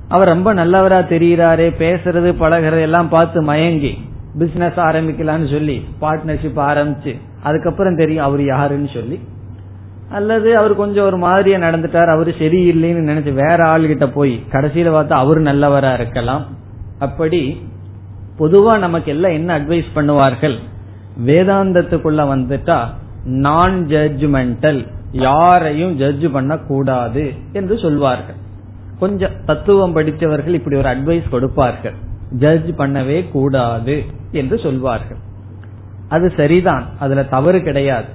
[0.09, 3.99] அவர் ரொம்ப நல்லவரா தெரிகிறாரே பேசுறது பழகிறது எல்லாம் பார்த்து மயங்கி
[4.39, 7.13] பிசினஸ் ஆரம்பிக்கலாம்னு சொல்லி பார்ட்னர்ஷிப் ஆரம்பிச்சு
[7.43, 9.19] அதுக்கப்புறம் தெரியும் அவர் யாருன்னு சொல்லி.
[10.11, 15.19] அல்லது அவர் கொஞ்சம் ஒரு மாதிரியா நடந்துட்டார் அவரு சரியில்லைன்னு நினைச்சு வேற ஆள் கிட்ட போய் கடைசியில பார்த்தா
[15.25, 16.45] அவரு நல்லவரா இருக்கலாம்.
[16.99, 17.63] அப்படி
[18.39, 20.57] பொதுவா நமக்கு எல்லாம் என்ன அட்வைஸ் பண்ணுவார்கள்?
[21.27, 22.79] வேதாந்தத்துக்குள்ள வந்துட்டா
[23.25, 28.39] நான் ஜட்ஜ்மெண்டல் யாரையும் ஜட்ஜ் பண்ண கூடாது என்று சொல்வார்கள்.
[28.99, 31.95] கொஞ்சம் தத்துவம் படித்தவர்கள் இப்படி ஒரு அட்வைஸ் கொடுப்பார்கள்.
[32.31, 35.17] ஜட்ஜ் பண்ணவே கூடாது என்று சொல்வார்கள்.
[36.09, 36.87] அது சரிதான்.
[36.99, 38.07] அதுல தவறு கிடையாது.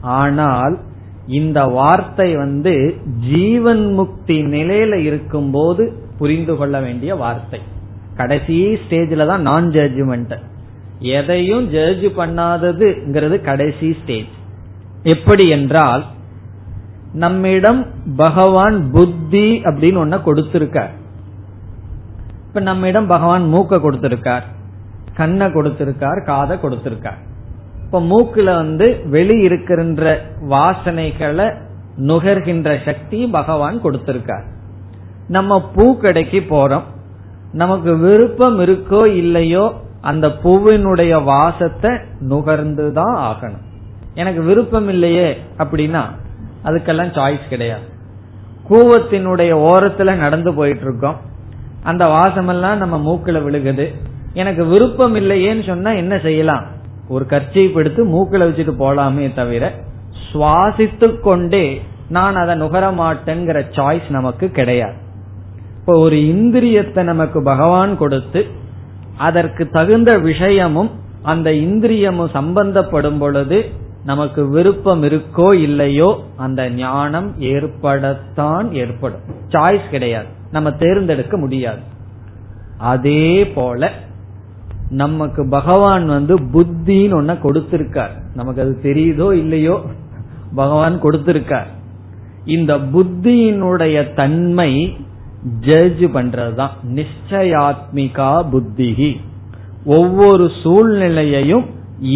[0.00, 0.78] ஆனால்
[1.26, 2.96] இந்த வார்த்தை வந்து
[3.28, 7.60] ஜீவன் முக்தி நிலையில இருக்கும் போது புரிந்து கொள்ள வேண்டிய வார்த்தை.
[8.16, 10.38] கடைசி ஸ்டேஜ்ல தான் நான் ஜட்ஜ்மெண்ட்
[10.98, 14.32] எதையும் ஜட்ஜ் பண்ணாததுங்கிறது கடைசி ஸ்டேஜ்
[15.02, 16.04] எப்படி என்றால்
[17.12, 21.00] நம்மிடம் பகவான் புத்தி அப்படின்னு ஒன்ன கொடுத்திருக்கார்.
[22.52, 24.42] இப்ப நம்மிடம் பகவான் மூக்க கொடுத்திருக்கார்
[25.16, 27.20] கண்ணை கொடுத்திருக்கார் காதை கொடுத்திருக்கார்.
[27.84, 31.56] இப்ப மூக்குல வந்து வெளி இருக்கின்ற வாசனைகளை
[31.98, 34.44] நுகர்கின்ற சக்தி பகவான் கொடுத்திருக்கார்.
[35.28, 36.82] நம்ம பூக்கடைக்கு போறோம்.
[37.52, 41.90] நமக்கு விருப்பம் இருக்கோ இல்லையோ அந்த பூவினுடைய வாசத்தை
[42.20, 43.66] நுகர்ந்துதான் ஆகணும்.
[44.14, 46.04] எனக்கு விருப்பம் இல்லையே அப்படின்னா
[46.64, 47.86] அதுக்கெல்லாம் சாய்ஸ் கிடையாது.
[48.70, 51.30] கூவத்தினுடைய ஓரத்துல நடந்து போயிட்டு இருக்கோம்
[51.82, 53.94] அந்த வாசமெல்லாம் நம்ம மூக்குல விழுகுது.
[54.34, 56.64] எனக்கு விருப்பம் இல்லையேன்னு சொன்னா என்ன செய்யலாம்?
[57.08, 59.72] ஒரு கர்ச்சீப் எடுத்து மூக்குல வச்சுட்டு போலாமே தவிர
[60.32, 64.94] சுவாசித்து கொண்டே நான் அதை நுகர மாட்டேங்கிற சாய்ஸ் நமக்கு கிடையாது.
[65.78, 68.46] இப்போ ஒரு இந்திரியத்தை நமக்கு பகவான் கொடுத்து
[69.16, 70.90] அதற்கு தகுந்த விஷயமும்
[71.22, 73.64] அந்த இந்திரியமும் சம்பந்தப்படும் பொழுது
[74.04, 79.20] நமக்கு விருப்பம் இருக்கோ இல்லையோ அந்த ஞானம் ஏற்படத்தான் ஏற்படும்.
[79.48, 80.40] சாய்ஸ் கிடையாது.
[80.52, 81.82] நம்ம தேர்ந்தெடுக்க முடியாது.
[82.78, 83.90] அதே போல
[84.90, 88.14] நமக்கு பகவான் வந்து புத்தின்னு ஒன்ன கொடுத்திருக்கார்.
[88.34, 89.76] நமக்கு அது தெரியுதோ இல்லையோ
[90.54, 91.70] பகவான் கொடுத்திருக்கார்.
[92.44, 94.96] இந்த புத்தியினுடைய தன்மை
[95.60, 96.74] ஜட்ஜ் பண்றதுதான்.
[96.94, 99.12] நிச்சயாத்மிகா புத்திகி
[99.84, 101.66] ஒவ்வொரு சூழ்நிலையையும்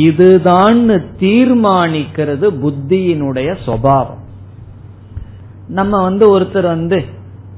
[0.04, 0.82] இதுதான்
[1.20, 4.22] தீர்மானிக்கிறது புத்தியினுடைய சுவாவம்
[5.68, 6.98] நம்ம வந்து ஒருத்தர் வந்து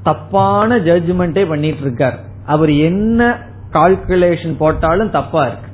[0.09, 3.29] தப்பான ஜட்ஜ்மெண்டே பண்ணிட்டு இருக்கார் அவர் என்ன
[3.73, 5.69] கால்குலேஷன் போட்டாலும் தப்பா இருக்கு.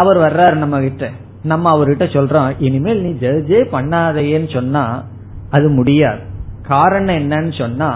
[0.00, 1.10] அவர் வர்றாரு நம்ம கிட்ட
[1.42, 4.84] நம்ம அவர்கிட்ட சொல்றோம் இனிமேல் நீ ஜட்ஜே பண்ணாதையேன்னு சொன்னா
[5.50, 6.22] அது முடியாது.
[6.68, 7.90] காரணம் என்னன்னு சொன்னா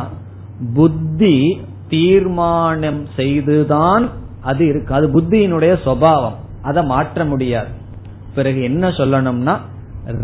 [0.74, 1.36] புத்தி
[1.88, 4.04] தீர்மானம் செய்துதான்
[4.42, 4.92] அது இருக்கு.
[4.94, 7.72] அது புத்தியினுடைய சுவாவம் அதை மாற்ற முடியாது.
[8.34, 9.54] பிறகு என்ன சொல்லணும்னா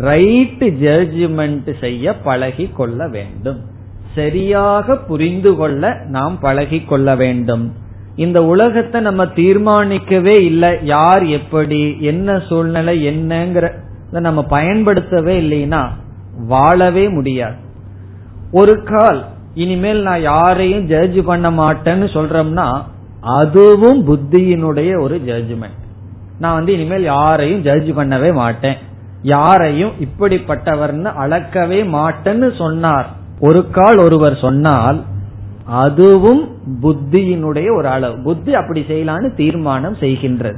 [0.09, 3.61] ரைட் ஜட்ஜ்மெண்ட் செய்ய பழகி கொள்ள வேண்டும்.
[4.15, 5.83] சரியாக புரிந்து கொள்ள
[6.15, 7.65] நாம் பழகி கொள்ள வேண்டும்.
[8.15, 10.71] இந்த உலகத்தை நம்ம தீர்மானிக்கவே இல்லை.
[10.93, 11.79] யார் எப்படி
[12.11, 13.71] என்ன சூழ்நிலை என்னங்கிற
[14.27, 15.81] நம்ம பயன்படுத்தவே இல்லைன்னா
[16.47, 17.57] வாழவே முடியாது.
[18.51, 19.19] ஒரு கால்
[19.63, 22.67] இனிமேல் நான் யாரையும் ஜட்ஜ் பண்ண மாட்டேன்னு சொல்றோம்னா
[23.39, 25.81] அதுவும் புத்தியினுடைய ஒரு ஜட்ஜ்மெண்ட்
[26.39, 28.79] நான் வந்து இனிமேல் யாரையும் ஜட்ஜ் பண்ணவே மாட்டேன்.
[29.33, 33.07] யாரையும் இப்படிப்பட்டவர்னு அளக்கவே மாட்டேன்னு சொன்னார்.
[33.39, 35.03] ஒரு கால் ஒருவர் சொன்னால்
[35.65, 38.21] அதுவும் புத்தியினுடைய ஒரு அளவு.
[38.21, 40.57] புத்தி அப்படி செய்யலான்னு தீர்மானம் செய்கின்றது.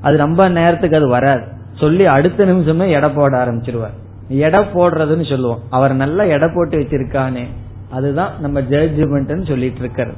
[0.00, 1.42] அது ரொம்ப நேரத்துக்கு அது வராது.
[1.74, 3.96] சொல்லி அடுத்த நிமிஷமே எடை போட ஆரம்பிச்சிருவார்.
[4.28, 5.58] எடை போடுறதுன்னு சொல்லுவோம்.
[5.70, 7.44] அவர் நல்லா எடை போட்டு வச்சிருக்கானே.
[7.90, 10.16] அதுதான் நம்ம ஜட்ஜ்மெண்ட் சொல்லிட்டு இருக்கிறது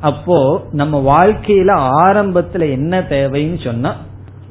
[0.00, 3.96] அப்போ நம்ம வாழ்க்கையில ஆரம்பத்துல என்ன தேவைன்னு சொன்னா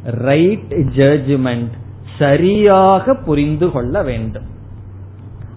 [0.03, 1.69] ரைட் ஜட்ஜ்மெண்ட்
[2.19, 4.57] சரியாக புரிந்து கொள்ள வேண்டும்.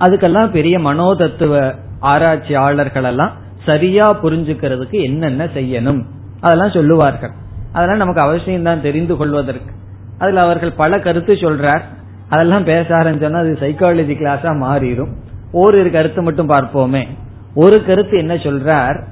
[0.02, 3.32] அதுக்கெல்லாம் பெரிய மனோதத்துவ ஆராய்ச்சியாளர்கள் எல்லாம்
[3.66, 6.04] சரியா புரிஞ்சுக்கிறதுக்கு என்னென்ன செய்யணும்?
[6.40, 7.30] அதெல்லாம் சொல்லுவார்கள்.
[7.72, 9.72] அதெல்லாம் நமக்கு அவசியம் தான் தெரிந்து கொள்வதற்கு.
[10.18, 11.80] அதுல அவர்கள் பல கருத்து சொல்றார்.
[12.28, 15.12] அதெல்லாம் பேச ஆரம்பிச்சோன்னா அது சைக்காலஜி கிளாஸா மாறிடும்.
[15.52, 17.06] ஒரு கருத்து மட்டும் பார்ப்போமே.
[17.54, 19.02] ஒரு கருத்து என்ன சொல்றார்?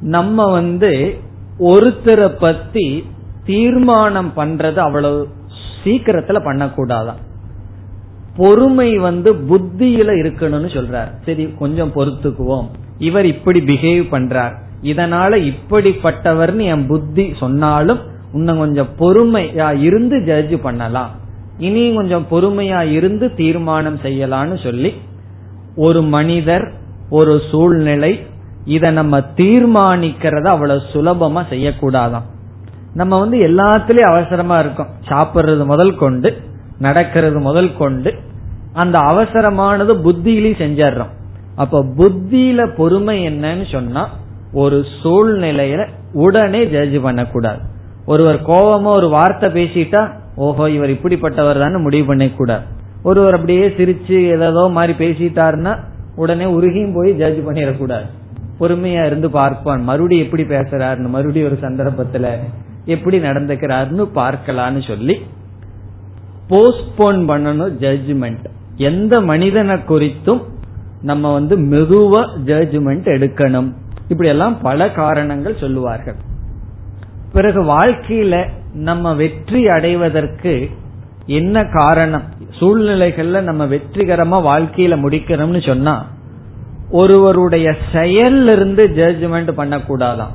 [0.00, 1.18] நம்ம வந்து
[1.58, 3.10] ஒருத்தரை பத்தி
[3.44, 5.28] தீர்மானம் பண்றது அவ்வளவு
[5.84, 7.20] சீக்கிரத்துல பண்ணக்கூடாதான்.
[8.36, 11.10] பொறுமை வந்து புத்தியில இருக்கணும்னு சொல்றார்.
[11.26, 12.68] சரி கொஞ்சம் பொறுத்துக்குவோம்.
[12.98, 14.52] இவர் இப்படி பிஹேவ் பண்றார்.
[14.82, 17.98] இதனால இப்படிப்பட்டவர்னு என் புத்தி சொன்னாலும்
[18.32, 21.10] இன்னும் கொஞ்சம் பொறுமையா இருந்து ஜட்ஜ் பண்ணலாம்.
[21.58, 24.94] இனி கொஞ்சம் பொறுமையா இருந்து தீர்மானம் செய்யலாம்னு சொல்லி
[25.76, 26.72] ஒரு மனிதர்
[27.10, 28.26] ஒரு சூழ்நிலை
[28.64, 32.22] இத நம்ம தீர்மானிக்கிறத அவ்வளவு சுலபமா செய்யக்கூடாதான்.
[32.94, 34.88] நம்ம வந்து எல்லாத்துலயும் அவசரமா இருக்கோம்.
[35.08, 36.36] சாப்பிடுறது முதல் கொண்டு
[36.78, 38.14] நடக்கிறது முதல் கொண்டு
[38.72, 41.12] அந்த அவசரமானது புத்தியிலையும் செஞ்சிடறோம்.
[41.56, 44.08] அப்ப புத்தியில பொறுமை என்னன்னு சொன்னா
[44.52, 47.60] ஒரு சூழ்நிலையில உடனே ஜட்ஜ் பண்ணக்கூடாது.
[48.06, 52.64] ஒருவர் கோபமா ஒரு வார்த்தை பேசிட்டா ஓஹோ இவர் இப்படிப்பட்டவர் தான் முடிவு பண்ணக்கூடாது.
[53.02, 55.76] ஒருவர் அப்படியே சிரிச்சு ஏதோ மாதிரி பேசிட்டாருன்னா
[56.16, 58.06] உடனே உருகியும் போய் ஜட்ஜ் பண்ணிடக்கூடாது.
[58.60, 59.82] பொறுமையா இருந்து பார்ப்பான்.
[59.82, 62.38] மறுபடியும் எப்படி பேசுறாருன்னு மறுபடியும் ஒரு சந்தர்ப்பத்துல
[62.84, 65.22] எப்படி நடந்துக்கிறாருன்னு பார்க்கலான்னு சொல்லி
[66.48, 68.44] போஸ்ட்போன் பண்ணணும் ஜட்ஜ்மெண்ட்
[68.76, 70.42] எந்த மனிதனை குறித்தும்
[71.02, 73.72] நம்ம வந்து மெதுவா ஜட்ஜ்மெண்ட் எடுக்கணும்.
[74.08, 76.14] இப்படி எல்லாம் பல காரணங்கள் சொல்லுவார்கள்.
[77.32, 80.70] பிறகு வாழ்க்கையில நம்ம வெற்றி அடைவதற்கு
[81.26, 82.22] என்ன காரணம்?
[82.60, 86.06] சூழ்நிலைகள்ல நம்ம வெற்றிகரமா வாழ்க்கையில முடிக்கிறோம்னு சொன்னா
[86.90, 90.32] ஒருவருடைய செயல்ல இருந்து ஜட்ஜ்மெண்ட் பண்ணக்கூடாதான்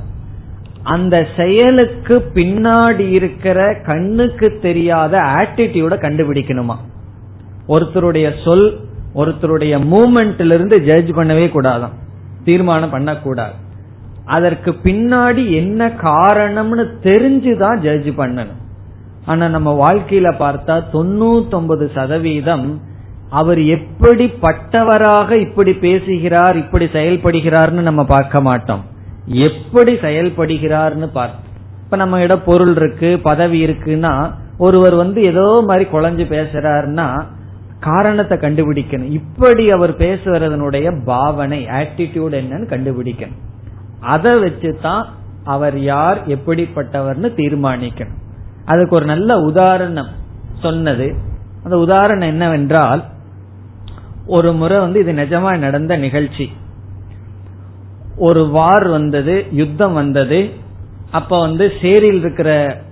[0.82, 6.76] அந்த செயலுக்கு பின்னாடி இருக்கிற கண்ணுக்கு தெரியாத ஆட்டிடியூட கண்டுபிடிக்கணுமா?
[7.68, 8.80] ஒருத்தருடைய சொல்
[9.14, 11.92] ஒருத்தருடைய மூமெண்ட்ல இருந்து ஜட்ஜ் பண்ணவே கூடாதான்.
[12.44, 13.52] தீர்மானம் பண்ணக்கூடாது.
[14.24, 18.56] அதற்கு பின்னாடி என்ன காரணம்னு தெரிஞ்சுதான் ஜட்ஜ் பண்ணணும்.
[19.24, 22.80] ஆனா நம்ம வாழ்க்கையில பார்த்தா தொண்ணூத்தொன்பது சதவீதம்
[23.30, 28.96] அவர் எப்படிப்பட்டவராக இப்படி பேசுகிறார் இப்படி செயல்படுகிறார்னு நம்ம பார்க்க மாட்டோம்.
[29.28, 31.48] எப்படி செயல்படுகிறார்னு பார்த்து
[31.84, 37.24] இப்ப நம்ம இட பொருள் இருக்கு பதவி இருக்குன்னா ஒருவர் வந்து ஏதோ மாதிரி குழஞ்சு பேசுறாருன்னா
[37.80, 39.10] காரணத்தை கண்டுபிடிக்கணும்.
[39.10, 43.36] இப்படி அவர் பேசுறதனுடைய பாவனை ஆட்டிடியூட் என்னன்னு கண்டுபிடிக்கணும்.
[44.00, 45.04] அதை வச்சுதான்
[45.44, 48.16] அவர் யார் எப்படிப்பட்டவர்னு தீர்மானிக்கணும்.
[48.64, 50.08] அதுக்கு ஒரு நல்ல உதாரணம்
[50.60, 51.14] சொன்னது.
[51.64, 53.04] அந்த உதாரணம் என்னவென்றால்
[54.26, 56.52] ஒரு முறை வந்து இது நிஜமா நடந்த நிகழ்ச்சி.
[58.18, 60.38] ஒரு வார் வந்தது யுத்தம் வந்தது
[61.10, 62.50] அப்ப வந்து சேரியில் இருக்கிற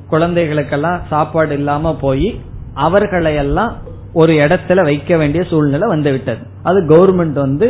[0.08, 2.28] குழந்தைகளுக்கெல்லாம் சாப்பாடு இல்லாம போய்
[2.74, 3.72] அவர்களையெல்லாம்
[4.12, 7.66] ஒரு இடத்துல வைக்க வேண்டிய சூழ்நிலை வந்து விட்டது அது கவர்மெண்ட் வந்து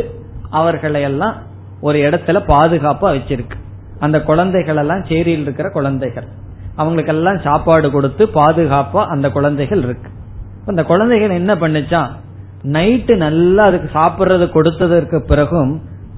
[0.49, 1.35] அவர்களை எல்லாம்
[1.81, 3.57] ஒரு இடத்துல பாதுகாப்பா வச்சிருக்கு.
[3.99, 6.27] அந்த குழந்தைகள் எல்லாம் சேரியில் இருக்கிற குழந்தைகள்.
[6.75, 10.09] அவங்களுக்கெல்லாம் சாப்பாடு கொடுத்து பாதுகாப்பா அந்த குழந்தைகள் இருக்கு.
[10.65, 12.01] அந்த குழந்தைகள் என்ன பண்ணுச்சா
[12.63, 15.73] நைட்டு நல்லா அதுக்கு சாப்பிட்றது கொடுத்ததற்கு பிறகும்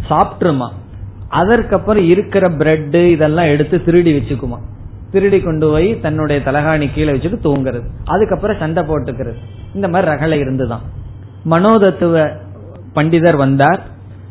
[0.09, 0.69] சாப்பிட்டுருமா?
[1.30, 4.57] அதற்கப்புறம் இருக்கிற பிரெட் இதெல்லாம் எடுத்து திருடி வச்சுக்குமா.
[5.11, 7.84] திருடி கொண்டு போய் தன்னுடைய தலகாணி கீழே வச்சுட்டு தூங்குறது.
[8.05, 9.36] அதுக்கப்புறம் சண்டை போட்டுக்கிறது.
[9.73, 10.82] இந்த மாதிரி ரகலை இருந்துதான்.
[11.49, 12.30] மனோதத்துவ
[12.95, 13.82] பண்டிதர் வந்தார்.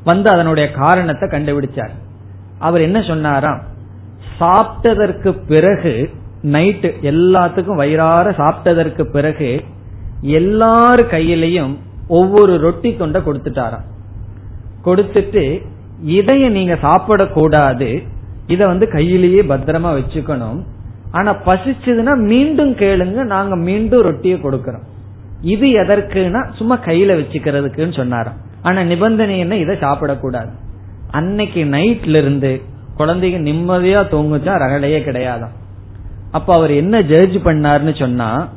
[0.05, 1.90] வந்து அதனுடைய காரணத்தை கண்டுபிடிச்சார்.
[2.59, 3.61] அவர் என்ன சொன்னாராம்?
[4.40, 6.11] சாப்பிட்டதற்கு பிறகு
[6.42, 9.64] நைட்டு எல்லாத்துக்கும் வயிறார சாப்பிட்டதற்கு பிறகு
[10.20, 11.76] எல்லார் கையிலையும்
[12.09, 13.84] ஒவ்வொரு ரொட்டி தொண்டை கொடுத்துட்டாராம்.
[14.84, 15.62] கொடுத்துட்டு
[16.07, 18.07] இதைய நீங்க சாப்பிடக்கூடாது.
[18.46, 20.62] இத வந்து கையிலேயே பத்திரமா வச்சுக்கணும்.
[21.11, 24.82] ஆனா பசிச்சதுன்னா மீண்டும் கேளுங்க நாங்க மீண்டும் ரொட்டியை கொடுக்கறோம்.
[25.40, 28.36] இது எதற்குனா சும்மா கையில வச்சுக்கிறதுக்குன்னு சொன்னாராம்.
[28.62, 29.57] ஆனா நிபந்தனை என்ன?
[29.57, 30.51] இதை சாப்பிடக்கூடாது.
[31.11, 32.62] அன்னைக்கு நைட்ல இருந்து
[32.99, 34.59] குழந்தைங்க நிம்மதியா தூங்குச்சா?
[34.59, 35.57] ரகலையே கிடையாதாம்.
[36.30, 38.49] அப்ப அவர் என்ன ஜட்ஜ் பண்ணார்னு சொன்னா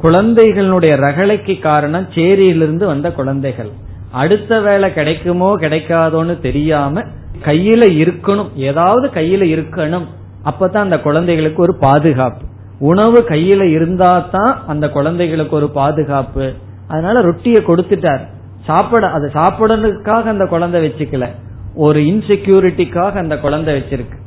[0.00, 3.70] குழந்தைகளுடைய ரகலைக்கு காரணம் சேரியிலிருந்து வந்த குழந்தைகள்.
[4.12, 7.02] அடுத்த வேலை கிடைக்குமோ கிடைக்காதோன்னு தெரியாம
[7.44, 8.48] கையில இருக்கணும்.
[8.54, 10.06] ஏதாவது கையில இருக்கணும்.
[10.44, 12.44] அப்பதான் அந்த குழந்தைகளுக்கு ஒரு பாதுகாப்பு.
[12.78, 16.52] உணவு கையில இருந்தா தான் அந்த குழந்தைகளுக்கு ஒரு பாதுகாப்பு.
[16.88, 18.20] அதனால ரொட்டியை கொடுத்துட்டார்.
[18.66, 21.28] சாப்பிட அது சாப்பிடறதுக்காக அந்த குழந்தை வச்சுக்கல.
[21.74, 24.18] ஒரு இன்செக்யூரிட்டிக்காக அந்த குழந்தை வச்சிருக்கு.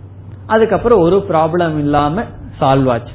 [0.46, 2.24] அதுக்கப்புறம் ஒரு ப்ராப்ளம் இல்லாம
[2.62, 3.12] சால்வ் ஆச்சு.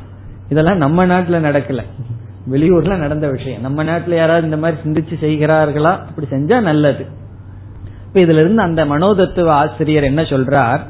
[0.48, 1.82] இதெல்லாம் நம்ம நாட்டுல நடக்கல.
[2.50, 3.60] வெளியூர்ல நடந்த விஷயம்.
[3.60, 5.98] நம்ம நாட்டுல யாராவது இந்த மாதிரி சிந்திச்சு செய்கிறார்களா?
[5.98, 7.06] அப்படி செஞ்சா நல்லது.
[8.06, 10.80] இப்ப இதுல இருந்து அந்த மனோதத்துவ ஆசிரியர் என்ன சொல்றார்?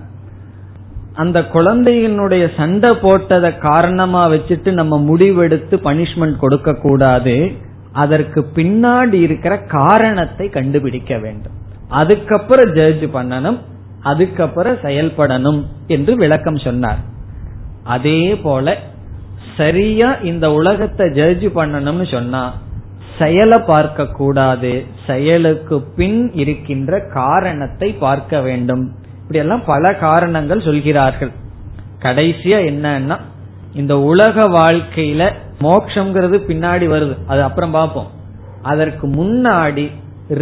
[1.15, 7.53] அந்த குழந்தையினுடைய சண்டை போட்டதை காரணமா வச்சுட்டு நம்ம முடிவெடுத்து பனிஷ்மெண்ட் கொடுக்க கூடாது.
[7.93, 11.53] அதற்கு பின்னாடி இருக்கிற காரணத்தை கண்டுபிடிக்க வேண்டும்.
[11.89, 13.59] அதுக்கப்புறம் ஜட்ஜ் பண்ணணும்.
[14.03, 16.99] அதுக்கப்புறம் செயல்படணும் என்று விளக்கம் சொன்னார்.
[17.85, 18.77] அதே போல
[19.59, 22.43] சரியா இந்த உலகத்தை ஜட்ஜ் பண்ணணும்னு சொன்னா
[23.19, 24.73] செயலை பார்க்க கூடாது.
[25.07, 28.85] செயலுக்கு பின் இருக்கின்ற காரணத்தை பார்க்க வேண்டும்.
[29.21, 31.33] இப்படி எல்லாம் பல காரணங்கள் சொல்கிறார்கள்.
[32.03, 33.17] கடைசியா என்னன்னா
[33.75, 35.23] இந்த உலக வாழ்க்கையில
[35.61, 37.15] மோக்ஷங்கிறது பின்னாடி வருது.
[37.27, 38.11] அது அப்புறம் பார்ப்போம்.
[38.63, 39.87] அதற்கு முன்னாடி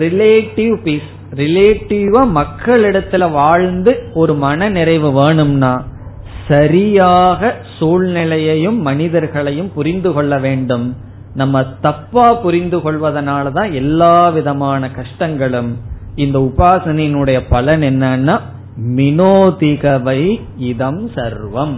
[0.03, 5.73] ரிலேட்டிவ் பீஸ் ரிலேட்டிவா மக்களிடத்துல வாழ்ந்து ஒரு மன நிறைவு வேணும்னா
[6.49, 10.97] சரியாக சூழ்நிலையையும் மனிதர்களையும் புரிந்து கொள்ள வேண்டும்.
[11.35, 15.71] நம்ம தப்பா புரிந்து கொள்வதனாலதான் எல்லா விதமான கஷ்டங்களும்.
[16.15, 18.41] இந்த உபாசனையினுடைய பலன் என்னன்னா
[18.97, 21.77] மினோதிகவை இதம் சர்வம்.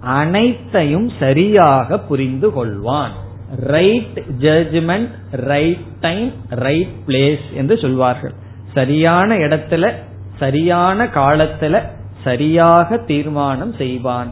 [0.00, 3.14] அனைத்தையும் சரியாக புரிந்து கொள்வான்.
[3.56, 8.34] Right judgement right time right place என்று சொல்வார்கள்.
[8.74, 9.92] சரியான இடத்துல
[10.38, 11.82] சரியான காலத்துல
[12.26, 14.30] சரியாக தீர்மானம் செய்வான்.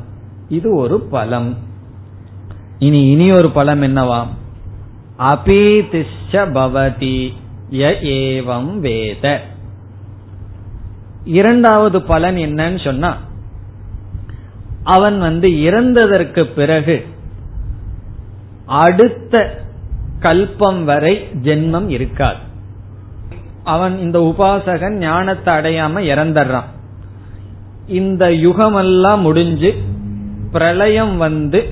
[0.49, 1.51] இது ஒரு பலம்.
[2.79, 4.31] இனி இனி ஒரு பலம் என்னவாம்
[5.19, 7.19] அபீதிஷ பவதி
[8.15, 9.25] ஏவம் வேத.
[11.39, 13.13] இரண்டாவது பலன் என்னன்னு சொன்னா
[14.97, 16.97] அவன் வந்து இறந்ததற்கு பிறகு
[18.85, 19.35] அடுத்த
[20.21, 21.15] கல்பம் வரை
[21.45, 22.43] ஜென்மம் இருக்காது.
[23.65, 26.71] அவன் இந்த உபாசகன் ஞானத்தை அடையாம இறந்துடுறான்
[27.87, 29.75] இந்த யுகமெல்லாம் முடிஞ்சு
[30.53, 31.71] பிரளயம் வந்து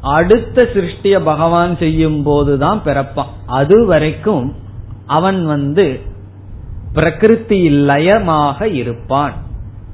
[0.00, 3.32] அடுத்த சிருஷ்டிய பகவான் செய்யும் போதுதான் பிறப்பான்.
[3.46, 4.54] அது வரைக்கும்
[5.06, 6.00] அவன் வந்து
[6.92, 9.32] பிரகிருதி லயமாக இருப்பான்.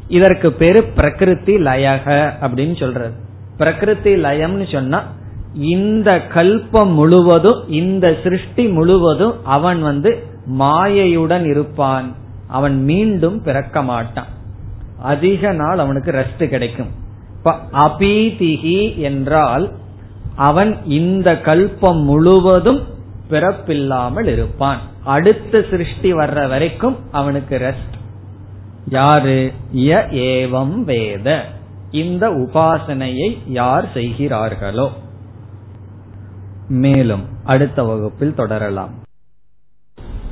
[0.09, 3.13] இதற்கு பேரு பிரகிருதி லயக அப்படின்னு சொல்றது.
[3.57, 5.03] பிரகிருதி லயம்னு சொன்னா
[5.55, 10.23] இந்த கல்பம் முழுவதும் இந்த சிருஷ்டி முழுவதும் அவன் வந்து
[10.59, 12.15] மாயையுடன் இருப்பான்.
[12.47, 14.35] அவன் மீண்டும் பிறக்க மாட்டான்.
[14.99, 16.91] அதிக நாள் அவனுக்கு ரெஸ்ட் கிடைக்கும்.
[17.73, 19.73] அபீதிகி என்றால்
[20.37, 22.85] அவன் இந்த கல்பம் முழுவதும்
[23.31, 24.81] பிறப்பில்லாமல் இருப்பான்.
[25.05, 27.95] அடுத்த சிருஷ்டி வர்ற வரைக்கும் அவனுக்கு ரெஸ்ட்
[28.89, 29.53] யாரு?
[29.75, 31.45] ய ஏவம் வேத.
[31.91, 34.93] இந்த உபாசனையை யார் செய்கிறார்களோ?
[36.69, 38.91] மேலும் அடுத்த வகுப்பில் தொடரலாம்.